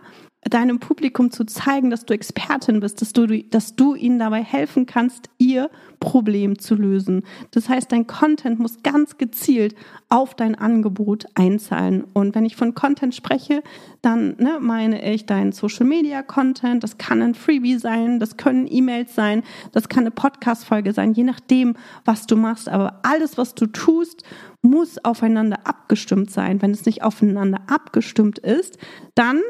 deinem 0.48 0.80
Publikum 0.80 1.32
zu 1.32 1.44
zeigen, 1.44 1.90
dass 1.90 2.06
du 2.06 2.14
Expertin 2.14 2.80
bist, 2.80 3.02
dass 3.02 3.12
du, 3.12 3.44
dass 3.44 3.76
du 3.76 3.94
ihnen 3.94 4.20
dabei 4.20 4.42
helfen 4.42 4.86
kannst, 4.86 5.30
ihr 5.38 5.70
Problem 6.00 6.58
zu 6.60 6.76
lösen. 6.76 7.24
Das 7.52 7.68
heißt, 7.68 7.92
dein 7.92 8.08
Content 8.08 8.58
muss 8.58 8.82
ganz 8.82 9.18
gezielt 9.18 9.76
auf 10.08 10.36
dein 10.36 10.56
Angebot 10.56 11.26
einzahlen. 11.36 12.06
Und 12.14 12.36
wenn 12.36 12.46
ich 12.46 12.56
von 12.56 12.74
Content 12.74 13.14
spreche, 13.14 13.64
dann 14.02 14.38
ne, 14.38 14.60
meine 14.62 15.14
ich 15.14 15.26
deinen 15.26 15.52
Social 15.52 15.86
Media 15.86 16.24
Content. 16.24 16.84
Das 16.84 16.98
kann 16.98 17.22
ein 17.22 17.36
Freebie 17.36 17.78
sein, 17.78 18.20
das 18.20 18.38
können 18.38 18.66
E-Mails 18.70 19.14
sein, 19.14 19.44
das 19.74 19.90
kann 19.90 20.02
eine 20.02 20.12
Podcast-Folge 20.12 20.94
sein, 20.94 21.12
je 21.12 21.24
nachdem, 21.24 21.76
was 22.06 22.28
du 22.28 22.38
machst. 22.38 22.70
Aber 22.70 23.02
alles, 23.04 23.38
was 23.38 23.56
du 23.56 23.66
tust, 23.66 24.24
muss 24.62 25.04
aufeinander 25.04 25.60
abgestimmt 25.66 26.32
sein. 26.32 26.62
Wenn 26.62 26.72
es 26.72 26.86
nicht 26.86 27.04
aufeinander 27.04 27.62
abgestimmt 27.68 28.40
ist, 28.40 28.78
dann 29.16 29.42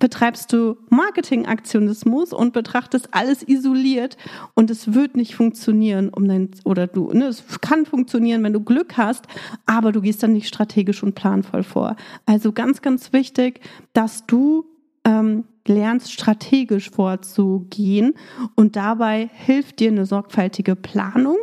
betreibst 0.00 0.52
du 0.52 0.76
Marketingaktionismus 0.88 2.32
und 2.32 2.52
betrachtest 2.52 3.08
alles 3.12 3.46
isoliert 3.46 4.16
und 4.54 4.70
es 4.70 4.92
wird 4.94 5.16
nicht 5.16 5.36
funktionieren, 5.36 6.08
um 6.08 6.26
dein 6.26 6.50
oder 6.64 6.88
du, 6.88 7.12
ne, 7.12 7.26
es 7.26 7.44
kann 7.60 7.86
funktionieren, 7.86 8.42
wenn 8.42 8.52
du 8.52 8.60
Glück 8.60 8.96
hast, 8.96 9.26
aber 9.66 9.92
du 9.92 10.00
gehst 10.00 10.22
dann 10.24 10.32
nicht 10.32 10.48
strategisch 10.48 11.04
und 11.04 11.14
planvoll 11.14 11.62
vor. 11.62 11.94
Also 12.26 12.50
ganz, 12.50 12.82
ganz 12.82 13.12
wichtig, 13.12 13.60
dass 13.92 14.26
du 14.26 14.64
ähm, 15.04 15.44
lernst 15.66 16.12
strategisch 16.12 16.90
vorzugehen 16.90 18.14
und 18.54 18.76
dabei 18.76 19.30
hilft 19.32 19.80
dir 19.80 19.90
eine 19.90 20.06
sorgfältige 20.06 20.76
Planung, 20.76 21.36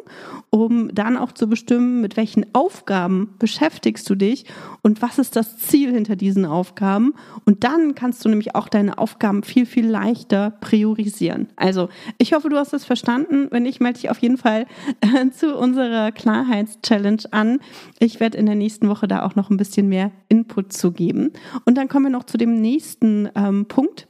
um 0.49 0.93
dann 0.93 1.17
auch 1.17 1.31
zu 1.31 1.47
bestimmen, 1.47 2.01
mit 2.01 2.17
welchen 2.17 2.45
Aufgaben 2.53 3.35
beschäftigst 3.39 4.09
du 4.09 4.15
dich 4.15 4.45
und 4.81 5.01
was 5.01 5.19
ist 5.19 5.35
das 5.35 5.57
Ziel 5.57 5.91
hinter 5.91 6.15
diesen 6.15 6.45
Aufgaben 6.45 7.13
und 7.45 7.63
dann 7.63 7.95
kannst 7.95 8.23
du 8.25 8.29
nämlich 8.29 8.55
auch 8.55 8.67
deine 8.67 8.97
Aufgaben 8.97 9.43
viel, 9.43 9.65
viel 9.65 9.87
leichter 9.87 10.51
priorisieren. 10.61 11.47
Also 11.55 11.89
ich 12.17 12.33
hoffe, 12.33 12.49
du 12.49 12.57
hast 12.57 12.73
es 12.73 12.85
verstanden. 12.85 13.47
Wenn 13.51 13.63
nicht, 13.63 13.81
melde 13.81 13.99
dich 13.99 14.09
auf 14.09 14.19
jeden 14.19 14.37
Fall 14.37 14.65
äh, 15.01 15.29
zu 15.31 15.55
unserer 15.55 16.11
Klarheitschallenge 16.11 17.23
an. 17.31 17.59
Ich 17.99 18.19
werde 18.19 18.37
in 18.37 18.45
der 18.45 18.55
nächsten 18.55 18.89
Woche 18.89 19.07
da 19.07 19.23
auch 19.23 19.35
noch 19.35 19.49
ein 19.49 19.57
bisschen 19.57 19.87
mehr 19.89 20.11
Input 20.29 20.73
zu 20.73 20.91
geben. 20.91 21.31
Und 21.65 21.77
dann 21.77 21.87
kommen 21.87 22.05
wir 22.05 22.11
noch 22.11 22.25
zu 22.25 22.37
dem 22.37 22.61
nächsten 22.61 23.29
ähm, 23.35 23.65
Punkt. 23.67 24.07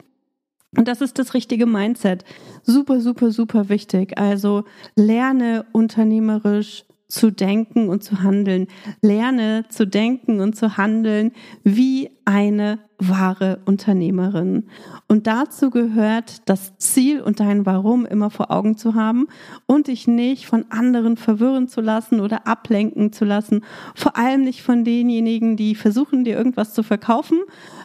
Und 0.76 0.88
das 0.88 1.02
ist 1.02 1.18
das 1.18 1.34
richtige 1.34 1.66
Mindset. 1.66 2.26
Super, 2.64 3.00
super, 3.00 3.32
super 3.32 3.70
wichtig. 3.70 4.18
Also 4.18 4.66
lerne 4.96 5.66
unternehmerisch 5.72 6.84
zu 7.08 7.32
denken 7.32 7.88
und 7.88 8.04
zu 8.04 8.22
handeln. 8.22 8.68
Lerne 9.02 9.66
zu 9.70 9.88
denken 9.88 10.42
und 10.42 10.56
zu 10.56 10.78
handeln 10.78 11.32
wie 11.64 12.12
eine 12.26 12.80
wahre 13.00 13.62
Unternehmerin. 13.66 14.68
Und 15.08 15.28
dazu 15.28 15.70
gehört 15.70 16.50
das 16.50 16.78
Ziel 16.78 17.22
und 17.22 17.40
dein 17.40 17.66
Warum 17.66 18.06
immer 18.06 18.30
vor 18.30 18.52
Augen 18.52 18.76
zu 18.76 18.96
haben 18.96 19.28
und 19.68 19.88
dich 19.88 20.08
nicht 20.08 20.48
von 20.48 20.66
anderen 20.70 21.16
verwirren 21.16 21.68
zu 21.68 21.80
lassen 21.80 22.20
oder 22.20 22.48
ablenken 22.48 23.14
zu 23.14 23.24
lassen. 23.24 23.64
Vor 23.96 24.18
allem 24.18 24.44
nicht 24.44 24.64
von 24.64 24.84
denjenigen, 24.84 25.56
die 25.56 25.76
versuchen, 25.76 26.26
dir 26.26 26.36
irgendwas 26.36 26.74
zu 26.74 26.84
verkaufen 26.84 27.40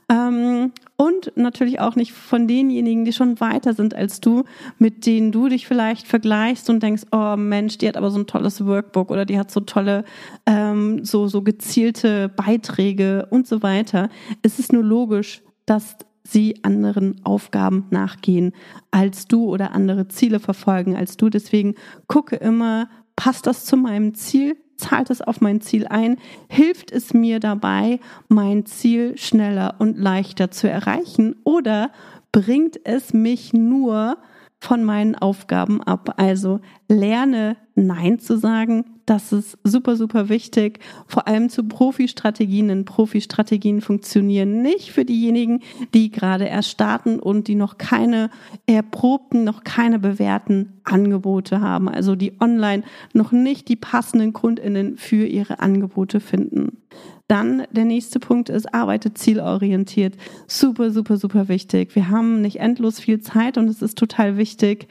ähm, 0.09 0.73
und 1.03 1.33
natürlich 1.35 1.81
auch 1.81 1.97
nicht 1.97 2.13
von 2.13 2.47
denjenigen, 2.47 3.05
die 3.05 3.13
schon 3.13 3.41
weiter 3.41 3.75
sind 3.75 3.93
als 3.93 4.21
du, 4.21 4.45
mit 4.79 5.05
denen 5.05 5.33
du 5.33 5.49
dich 5.49 5.67
vielleicht 5.67 6.07
vergleichst 6.07 6.71
und 6.71 6.81
denkst, 6.81 7.03
oh 7.11 7.35
Mensch, 7.37 7.79
die 7.79 7.89
hat 7.89 7.97
aber 7.97 8.13
so 8.13 8.21
ein 8.21 8.29
tolles 8.29 8.65
Workbook 8.65 9.11
oder 9.11 9.25
die 9.25 9.37
hat 9.37 9.51
so 9.51 9.59
tolle, 9.61 10.05
ähm, 10.47 11.05
so, 11.05 11.27
so 11.27 11.43
gezielte 11.43 12.29
Beiträge 12.29 13.27
und 13.31 13.49
so 13.49 13.65
weiter. 13.65 14.11
Es 14.43 14.61
ist 14.61 14.73
nur 14.73 14.85
logisch, 14.85 15.43
dass 15.67 15.97
sie 16.23 16.61
anderen 16.63 17.21
Aufgaben 17.25 17.87
nachgehen 17.91 18.53
als 18.93 19.27
du 19.27 19.47
oder 19.47 19.73
andere 19.73 20.07
Ziele 20.07 20.39
verfolgen 20.39 20.95
als 20.95 21.17
du. 21.17 21.31
Deswegen 21.31 21.75
gucke 22.07 22.37
immer, 22.37 22.89
passt 23.17 23.49
das 23.49 23.65
zu 23.65 23.77
meinem 23.77 24.15
Ziel? 24.15 24.57
Zahlt 24.83 25.11
es 25.11 25.23
auf 25.23 25.41
mein 25.41 25.61
Ziel 25.61 25.87
ein? 25.87 26.17
Hilft 26.49 26.91
es 26.91 27.15
mir 27.15 27.41
dabei, 27.41 28.01
mein 28.29 28.67
Ziel 28.67 29.17
schneller 29.17 29.77
und 29.79 29.99
leichter 29.99 30.51
zu 30.51 30.69
erreichen? 30.69 31.37
Oder 31.45 31.91
bringt 32.33 32.81
es 32.85 33.13
mich 33.13 33.53
nur 33.53 34.19
von 34.59 34.85
meinen 34.85 35.15
Aufgaben 35.15 35.83
ab? 35.83 36.15
Also 36.17 36.61
lerne 36.93 37.57
Nein 37.75 38.19
zu 38.19 38.37
sagen, 38.37 38.85
das 39.07 39.33
ist 39.33 39.59
super, 39.65 39.97
super 39.97 40.29
wichtig. 40.29 40.79
Vor 41.07 41.27
allem 41.27 41.49
zu 41.49 41.65
Profi-Strategien. 41.65 42.69
Denn 42.69 42.85
Profi-Strategien 42.85 43.81
funktionieren 43.81 44.63
nicht 44.63 44.93
für 44.93 45.05
diejenigen, 45.05 45.61
die 45.95 46.11
gerade 46.11 46.45
erst 46.45 46.71
starten 46.71 47.19
und 47.19 47.49
die 47.49 47.55
noch 47.55 47.79
keine 47.79 48.31
erprobten, 48.67 49.45
noch 49.45 49.65
keine 49.65 49.99
bewährten 49.99 50.75
Angebote 50.85 51.61
haben. 51.61 51.89
Also 51.89 52.15
die 52.15 52.41
online 52.41 52.85
noch 53.13 53.33
nicht 53.33 53.69
die 53.69 53.77
passenden 53.77 54.33
KundInnen 54.33 54.97
für 54.97 55.27
ihre 55.27 55.61
Angebote 55.61 56.21
finden. 56.21 56.79
Dann 57.27 57.63
der 57.71 57.87
nächste 57.87 58.21
Punkt 58.21 58.51
ist, 58.51 58.75
arbeite 58.75 59.15
zielorientiert. 59.15 60.17
Super, 60.47 60.91
super, 60.91 61.17
super 61.17 61.49
wichtig. 61.49 61.95
Wir 61.95 62.11
haben 62.11 62.43
nicht 62.43 62.61
endlos 62.61 63.01
viel 63.01 63.21
Zeit 63.21 63.57
und 63.57 63.69
es 63.69 63.81
ist 63.81 63.97
total 63.97 64.37
wichtig, 64.37 64.89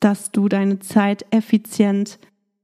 dass 0.00 0.32
du 0.32 0.48
deine 0.48 0.78
Zeit 0.80 1.24
effizient 1.30 2.18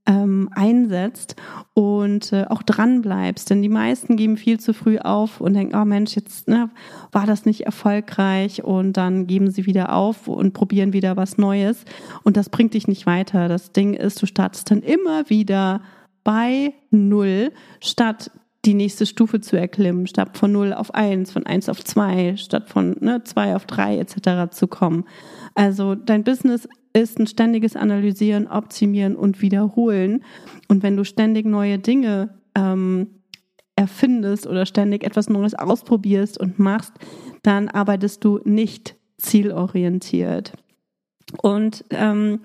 ähm, 0.06 0.48
einsetzt 0.54 1.36
und 1.74 2.32
äh, 2.32 2.46
auch 2.48 2.62
dran 2.62 3.02
bleibst. 3.02 3.50
Denn 3.50 3.60
die 3.60 3.68
meisten 3.68 4.16
geben 4.16 4.36
viel 4.36 4.58
zu 4.58 4.72
früh 4.72 4.98
auf 4.98 5.40
und 5.40 5.54
denken, 5.54 5.76
oh 5.76 5.84
Mensch, 5.84 6.14
jetzt 6.14 6.48
ne, 6.48 6.70
war 7.12 7.26
das 7.26 7.44
nicht 7.44 7.62
erfolgreich 7.62 8.64
und 8.64 8.96
dann 8.96 9.26
geben 9.26 9.50
sie 9.50 9.66
wieder 9.66 9.92
auf 9.92 10.28
und 10.28 10.52
probieren 10.54 10.92
wieder 10.92 11.16
was 11.16 11.38
Neues. 11.38 11.84
Und 12.22 12.36
das 12.36 12.48
bringt 12.48 12.74
dich 12.74 12.88
nicht 12.88 13.06
weiter. 13.06 13.48
Das 13.48 13.72
Ding 13.72 13.94
ist, 13.94 14.22
du 14.22 14.26
startest 14.26 14.70
dann 14.70 14.82
immer 14.82 15.28
wieder 15.28 15.82
bei 16.22 16.72
Null, 16.90 17.52
statt 17.80 18.30
die 18.64 18.74
nächste 18.74 19.06
Stufe 19.06 19.40
zu 19.40 19.56
erklimmen, 19.56 20.08
statt 20.08 20.36
von 20.36 20.50
0 20.50 20.72
auf 20.72 20.92
1, 20.92 21.30
von 21.30 21.46
1 21.46 21.68
auf 21.68 21.84
2, 21.84 22.36
statt 22.36 22.68
von 22.68 22.96
ne, 23.00 23.22
2 23.22 23.54
auf 23.54 23.66
3 23.66 23.98
etc. 23.98 24.50
zu 24.50 24.66
kommen. 24.66 25.04
Also 25.54 25.94
dein 25.94 26.24
Business 26.24 26.68
ist 27.00 27.18
ein 27.18 27.26
ständiges 27.26 27.76
Analysieren, 27.76 28.46
Optimieren 28.46 29.16
und 29.16 29.42
Wiederholen. 29.42 30.24
Und 30.68 30.82
wenn 30.82 30.96
du 30.96 31.04
ständig 31.04 31.46
neue 31.46 31.78
Dinge 31.78 32.34
ähm, 32.54 33.08
erfindest 33.76 34.46
oder 34.46 34.66
ständig 34.66 35.04
etwas 35.04 35.28
Neues 35.28 35.54
ausprobierst 35.54 36.38
und 36.38 36.58
machst, 36.58 36.94
dann 37.42 37.68
arbeitest 37.68 38.24
du 38.24 38.40
nicht 38.44 38.96
zielorientiert. 39.18 40.52
Und 41.42 41.84
ähm, 41.90 42.40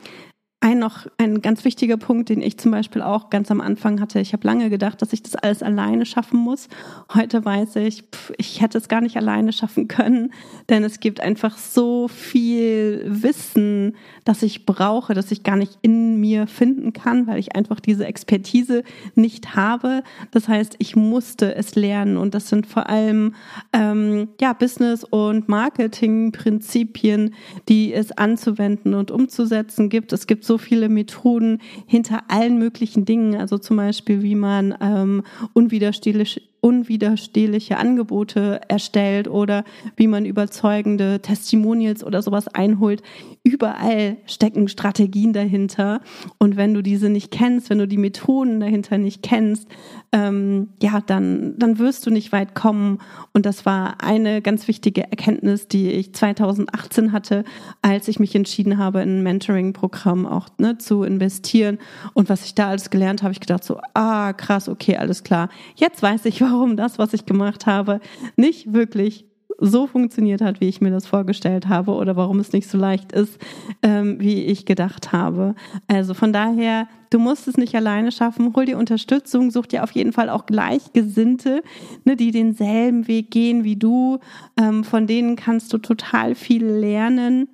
ein 0.61 0.77
noch 0.77 1.07
ein 1.17 1.41
ganz 1.41 1.65
wichtiger 1.65 1.97
Punkt, 1.97 2.29
den 2.29 2.41
ich 2.41 2.59
zum 2.59 2.69
Beispiel 2.69 3.01
auch 3.01 3.31
ganz 3.31 3.49
am 3.49 3.61
Anfang 3.61 3.99
hatte. 3.99 4.19
Ich 4.19 4.31
habe 4.31 4.45
lange 4.45 4.69
gedacht, 4.69 5.01
dass 5.01 5.11
ich 5.11 5.23
das 5.23 5.35
alles 5.35 5.63
alleine 5.63 6.05
schaffen 6.05 6.39
muss. 6.39 6.69
Heute 7.13 7.43
weiß 7.43 7.77
ich, 7.77 8.03
pff, 8.03 8.31
ich 8.37 8.61
hätte 8.61 8.77
es 8.77 8.87
gar 8.87 9.01
nicht 9.01 9.17
alleine 9.17 9.53
schaffen 9.53 9.87
können, 9.87 10.31
denn 10.69 10.83
es 10.83 10.99
gibt 10.99 11.19
einfach 11.19 11.57
so 11.57 12.07
viel 12.07 13.03
Wissen, 13.07 13.95
das 14.23 14.43
ich 14.43 14.67
brauche, 14.67 15.15
das 15.15 15.31
ich 15.31 15.41
gar 15.41 15.55
nicht 15.55 15.79
in 15.81 16.19
mir 16.19 16.45
finden 16.45 16.93
kann, 16.93 17.25
weil 17.25 17.39
ich 17.39 17.55
einfach 17.55 17.79
diese 17.79 18.05
Expertise 18.05 18.83
nicht 19.15 19.55
habe. 19.55 20.03
Das 20.29 20.47
heißt, 20.47 20.75
ich 20.77 20.95
musste 20.95 21.55
es 21.55 21.73
lernen 21.73 22.17
und 22.17 22.35
das 22.35 22.49
sind 22.49 22.67
vor 22.67 22.87
allem 22.87 23.33
ähm, 23.73 24.29
ja 24.39 24.53
Business 24.53 25.03
und 25.03 25.49
Marketing-Prinzipien, 25.49 27.33
die 27.67 27.95
es 27.95 28.11
anzuwenden 28.11 28.93
und 28.93 29.09
umzusetzen 29.09 29.89
gibt. 29.89 30.13
Es 30.13 30.27
gibt 30.27 30.45
so 30.45 30.50
viele 30.57 30.89
Methoden 30.89 31.59
hinter 31.85 32.23
allen 32.29 32.57
möglichen 32.57 33.05
Dingen, 33.05 33.35
also 33.35 33.57
zum 33.57 33.77
Beispiel, 33.77 34.21
wie 34.23 34.35
man 34.35 34.75
ähm, 34.81 35.23
unwiderstehlich 35.53 36.50
unwiderstehliche 36.61 37.77
Angebote 37.77 38.61
erstellt 38.67 39.27
oder 39.27 39.63
wie 39.95 40.05
man 40.05 40.25
überzeugende 40.25 41.19
Testimonials 41.19 42.03
oder 42.03 42.21
sowas 42.21 42.47
einholt. 42.47 43.01
Überall 43.43 44.17
stecken 44.27 44.67
Strategien 44.67 45.33
dahinter. 45.33 46.01
Und 46.37 46.57
wenn 46.57 46.75
du 46.75 46.83
diese 46.83 47.09
nicht 47.09 47.31
kennst, 47.31 47.71
wenn 47.71 47.79
du 47.79 47.87
die 47.87 47.97
Methoden 47.97 48.59
dahinter 48.59 48.99
nicht 48.99 49.23
kennst, 49.23 49.67
ähm, 50.11 50.69
ja, 50.81 51.01
dann, 51.01 51.57
dann 51.57 51.79
wirst 51.79 52.05
du 52.05 52.11
nicht 52.11 52.31
weit 52.31 52.53
kommen. 52.53 52.99
Und 53.33 53.47
das 53.47 53.65
war 53.65 54.03
eine 54.03 54.43
ganz 54.43 54.67
wichtige 54.67 55.09
Erkenntnis, 55.09 55.67
die 55.67 55.89
ich 55.89 56.13
2018 56.13 57.11
hatte, 57.11 57.43
als 57.81 58.07
ich 58.07 58.19
mich 58.19 58.35
entschieden 58.35 58.77
habe, 58.77 59.01
in 59.01 59.17
ein 59.17 59.23
Mentoring-Programm 59.23 60.27
auch 60.27 60.47
ne, 60.59 60.77
zu 60.77 61.01
investieren. 61.01 61.79
Und 62.13 62.29
was 62.29 62.45
ich 62.45 62.53
da 62.53 62.67
alles 62.67 62.91
gelernt 62.91 63.23
habe, 63.23 63.31
ich 63.31 63.39
gedacht 63.39 63.63
so, 63.63 63.79
ah, 63.95 64.33
krass, 64.33 64.69
okay, 64.69 64.97
alles 64.97 65.23
klar. 65.23 65.49
Jetzt 65.75 66.03
weiß 66.03 66.25
ich, 66.25 66.39
warum 66.41 66.50
das, 66.75 66.99
was 66.99 67.13
ich 67.13 67.25
gemacht 67.25 67.65
habe, 67.65 67.99
nicht 68.35 68.73
wirklich 68.73 69.25
so 69.63 69.85
funktioniert 69.85 70.41
hat, 70.41 70.59
wie 70.59 70.67
ich 70.67 70.81
mir 70.81 70.89
das 70.89 71.05
vorgestellt 71.05 71.69
habe 71.69 71.93
oder 71.93 72.15
warum 72.15 72.39
es 72.39 72.51
nicht 72.51 72.67
so 72.67 72.77
leicht 72.77 73.11
ist, 73.11 73.37
ähm, 73.83 74.19
wie 74.19 74.43
ich 74.45 74.65
gedacht 74.65 75.11
habe. 75.11 75.53
Also 75.87 76.15
von 76.15 76.33
daher, 76.33 76.87
du 77.11 77.19
musst 77.19 77.47
es 77.47 77.57
nicht 77.57 77.75
alleine 77.75 78.11
schaffen, 78.11 78.53
hol 78.55 78.65
dir 78.65 78.79
Unterstützung, 78.79 79.51
such 79.51 79.67
dir 79.67 79.83
auf 79.83 79.91
jeden 79.91 80.13
Fall 80.13 80.29
auch 80.29 80.47
Gleichgesinnte, 80.47 81.61
ne, 82.05 82.15
die 82.15 82.31
denselben 82.31 83.07
Weg 83.07 83.29
gehen 83.29 83.63
wie 83.63 83.75
du. 83.75 84.17
Ähm, 84.59 84.83
von 84.83 85.05
denen 85.05 85.35
kannst 85.35 85.71
du 85.73 85.77
total 85.77 86.33
viel 86.33 86.65
lernen 86.65 87.47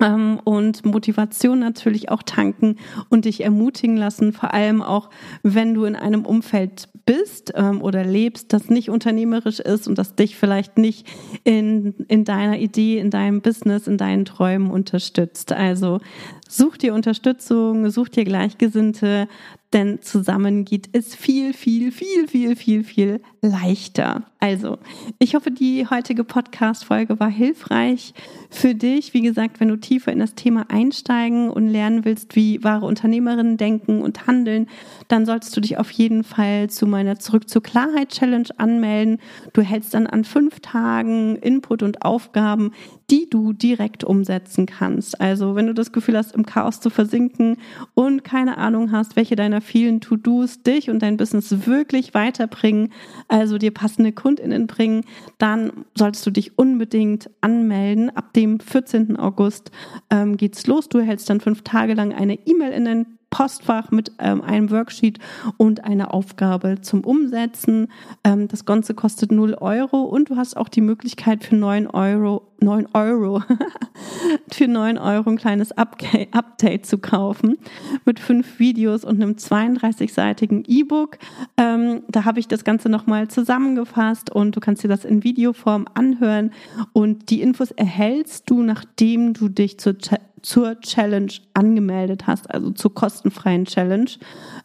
ähm, 0.00 0.40
und 0.44 0.84
Motivation 0.84 1.58
natürlich 1.58 2.10
auch 2.10 2.22
tanken 2.22 2.76
und 3.10 3.26
dich 3.26 3.44
ermutigen 3.44 3.96
lassen, 3.96 4.32
vor 4.32 4.54
allem 4.54 4.80
auch, 4.82 5.10
wenn 5.42 5.74
du 5.74 5.84
in 5.84 5.96
einem 5.96 6.24
Umfeld 6.24 6.88
bist 7.04 7.52
ähm, 7.56 7.82
oder 7.82 8.04
lebst, 8.04 8.52
das 8.52 8.70
nicht 8.70 8.88
unternehmerisch 8.88 9.60
ist 9.60 9.88
und 9.88 9.98
das 9.98 10.14
dich 10.14 10.36
vielleicht 10.36 10.78
nicht 10.78 11.06
in, 11.44 11.94
in 12.08 12.24
deiner 12.24 12.58
Idee, 12.58 12.98
in 12.98 13.10
deinem 13.10 13.42
Business, 13.42 13.86
in 13.86 13.98
deinen 13.98 14.24
Träumen 14.24 14.70
unterstützt. 14.70 15.52
Also 15.52 16.00
such 16.52 16.76
dir 16.76 16.94
Unterstützung, 16.94 17.90
such 17.90 18.10
dir 18.10 18.24
Gleichgesinnte, 18.24 19.26
denn 19.72 20.02
zusammen 20.02 20.66
geht 20.66 20.90
es 20.92 21.14
viel, 21.14 21.54
viel, 21.54 21.92
viel, 21.92 22.28
viel, 22.28 22.56
viel, 22.56 22.84
viel 22.84 23.20
leichter. 23.40 24.24
Also, 24.38 24.78
ich 25.18 25.34
hoffe, 25.34 25.50
die 25.50 25.86
heutige 25.88 26.24
Podcast-Folge 26.24 27.18
war 27.18 27.30
hilfreich 27.30 28.12
für 28.50 28.74
dich. 28.74 29.14
Wie 29.14 29.22
gesagt, 29.22 29.60
wenn 29.60 29.68
du 29.68 29.76
tiefer 29.76 30.12
in 30.12 30.18
das 30.18 30.34
Thema 30.34 30.66
einsteigen 30.68 31.48
und 31.48 31.68
lernen 31.68 32.04
willst, 32.04 32.36
wie 32.36 32.62
wahre 32.62 32.84
Unternehmerinnen 32.84 33.56
denken 33.56 34.02
und 34.02 34.26
handeln, 34.26 34.68
dann 35.08 35.24
solltest 35.24 35.56
du 35.56 35.60
dich 35.62 35.78
auf 35.78 35.90
jeden 35.90 36.22
Fall 36.22 36.68
zu 36.68 36.86
meiner 36.86 37.18
Zurück 37.18 37.48
zur 37.48 37.62
Klarheit 37.62 38.10
Challenge 38.10 38.48
anmelden. 38.58 39.18
Du 39.54 39.62
hältst 39.62 39.94
dann 39.94 40.06
an 40.06 40.24
fünf 40.24 40.60
Tagen 40.60 41.36
Input 41.36 41.82
und 41.82 42.02
Aufgaben, 42.02 42.72
die 43.12 43.28
du 43.28 43.52
direkt 43.52 44.04
umsetzen 44.04 44.64
kannst. 44.64 45.20
Also, 45.20 45.54
wenn 45.54 45.66
du 45.66 45.74
das 45.74 45.92
Gefühl 45.92 46.16
hast, 46.16 46.34
im 46.34 46.46
Chaos 46.46 46.80
zu 46.80 46.88
versinken 46.88 47.58
und 47.92 48.24
keine 48.24 48.56
Ahnung 48.56 48.90
hast, 48.90 49.16
welche 49.16 49.36
deiner 49.36 49.60
vielen 49.60 50.00
To-Dos 50.00 50.62
dich 50.62 50.88
und 50.88 51.02
dein 51.02 51.18
Business 51.18 51.66
wirklich 51.66 52.14
weiterbringen, 52.14 52.90
also 53.28 53.58
dir 53.58 53.70
passende 53.70 54.12
KundInnen 54.12 54.66
bringen, 54.66 55.04
dann 55.36 55.84
solltest 55.94 56.24
du 56.24 56.30
dich 56.30 56.58
unbedingt 56.58 57.28
anmelden. 57.42 58.08
Ab 58.16 58.32
dem 58.32 58.60
14. 58.60 59.18
August 59.18 59.70
ähm, 60.08 60.38
geht's 60.38 60.66
los. 60.66 60.88
Du 60.88 60.96
erhältst 60.96 61.28
dann 61.28 61.40
fünf 61.40 61.60
Tage 61.60 61.92
lang 61.92 62.14
eine 62.14 62.38
E-Mail 62.46 62.72
in 62.72 62.86
den 62.86 63.06
Postfach 63.32 63.90
mit 63.90 64.12
ähm, 64.18 64.42
einem 64.42 64.70
Worksheet 64.70 65.18
und 65.56 65.82
einer 65.82 66.14
Aufgabe 66.14 66.82
zum 66.82 67.02
Umsetzen. 67.02 67.88
Ähm, 68.22 68.46
das 68.46 68.64
Ganze 68.64 68.94
kostet 68.94 69.32
0 69.32 69.54
Euro 69.54 70.02
und 70.02 70.30
du 70.30 70.36
hast 70.36 70.56
auch 70.56 70.68
die 70.68 70.82
Möglichkeit 70.82 71.42
für 71.42 71.56
9 71.56 71.88
Euro, 71.88 72.51
9 72.62 72.88
Euro, 72.94 73.42
für 74.50 74.68
9 74.68 74.98
Euro 74.98 75.30
ein 75.30 75.36
kleines 75.36 75.72
Update 75.72 76.86
zu 76.86 76.98
kaufen 76.98 77.58
mit 78.04 78.20
fünf 78.20 78.58
Videos 78.58 79.04
und 79.04 79.22
einem 79.22 79.32
32-seitigen 79.32 80.64
E-Book. 80.66 81.18
Ähm, 81.56 82.02
da 82.08 82.24
habe 82.24 82.40
ich 82.40 82.48
das 82.48 82.64
Ganze 82.64 82.88
nochmal 82.88 83.28
zusammengefasst 83.28 84.30
und 84.30 84.56
du 84.56 84.60
kannst 84.60 84.84
dir 84.84 84.88
das 84.88 85.04
in 85.04 85.24
Videoform 85.24 85.86
anhören 85.94 86.52
und 86.92 87.30
die 87.30 87.42
Infos 87.42 87.70
erhältst 87.72 88.48
du, 88.48 88.62
nachdem 88.62 89.34
du 89.34 89.48
dich 89.48 89.78
zur 89.78 89.96
zur 90.42 90.80
Challenge 90.80 91.32
angemeldet 91.54 92.26
hast, 92.26 92.52
also 92.52 92.70
zur 92.72 92.92
kostenfreien 92.94 93.64
Challenge, 93.64 94.10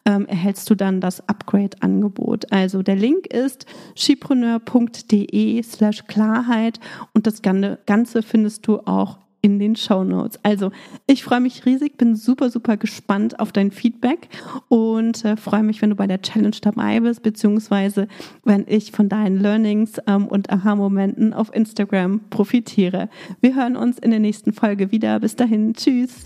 ähm, 0.08 0.26
erhältst 0.26 0.70
du 0.70 0.76
dann 0.76 1.02
das 1.02 1.28
Upgrade-Angebot. 1.28 2.52
Also 2.52 2.82
der 2.82 2.96
Link 2.96 3.28
ist 3.28 3.66
skipreneur.de 3.96 5.62
slash 5.62 6.06
Klarheit 6.08 6.80
und 7.14 7.28
das 7.28 7.42
Ganze 7.42 8.24
findest 8.24 8.66
du 8.68 8.80
auch 8.80 9.20
in 9.42 9.60
den 9.60 9.76
Show 9.76 10.04
Notes. 10.04 10.40
Also 10.44 10.72
ich 11.06 11.24
freue 11.24 11.42
mich 11.42 11.66
riesig, 11.66 11.98
bin 11.98 12.16
super, 12.16 12.50
super 12.50 12.78
gespannt 12.78 13.40
auf 13.40 13.52
dein 13.52 13.70
Feedback 13.72 14.30
und 14.68 15.24
äh, 15.26 15.38
freue 15.38 15.64
mich, 15.64 15.82
wenn 15.82 15.92
du 15.92 15.96
bei 15.96 16.08
der 16.08 16.22
Challenge 16.22 16.56
dabei 16.62 17.00
bist, 17.02 17.22
beziehungsweise 17.22 18.08
wenn 18.44 18.66
ich 18.68 18.92
von 18.92 19.10
deinen 19.10 19.40
Learnings 19.40 20.02
ähm, 20.08 20.26
und 20.28 20.50
Aha-Momenten 20.50 21.34
auf 21.34 21.54
Instagram 21.54 22.22
profitiere. 22.30 23.10
Wir 23.42 23.56
hören 23.56 23.76
uns 23.76 24.00
in 24.00 24.12
der 24.12 24.20
nächsten 24.20 24.54
Folge 24.54 24.92
wieder. 24.92 25.20
Bis 25.20 25.36
dahin, 25.36 25.74
tschüss. 25.74 26.26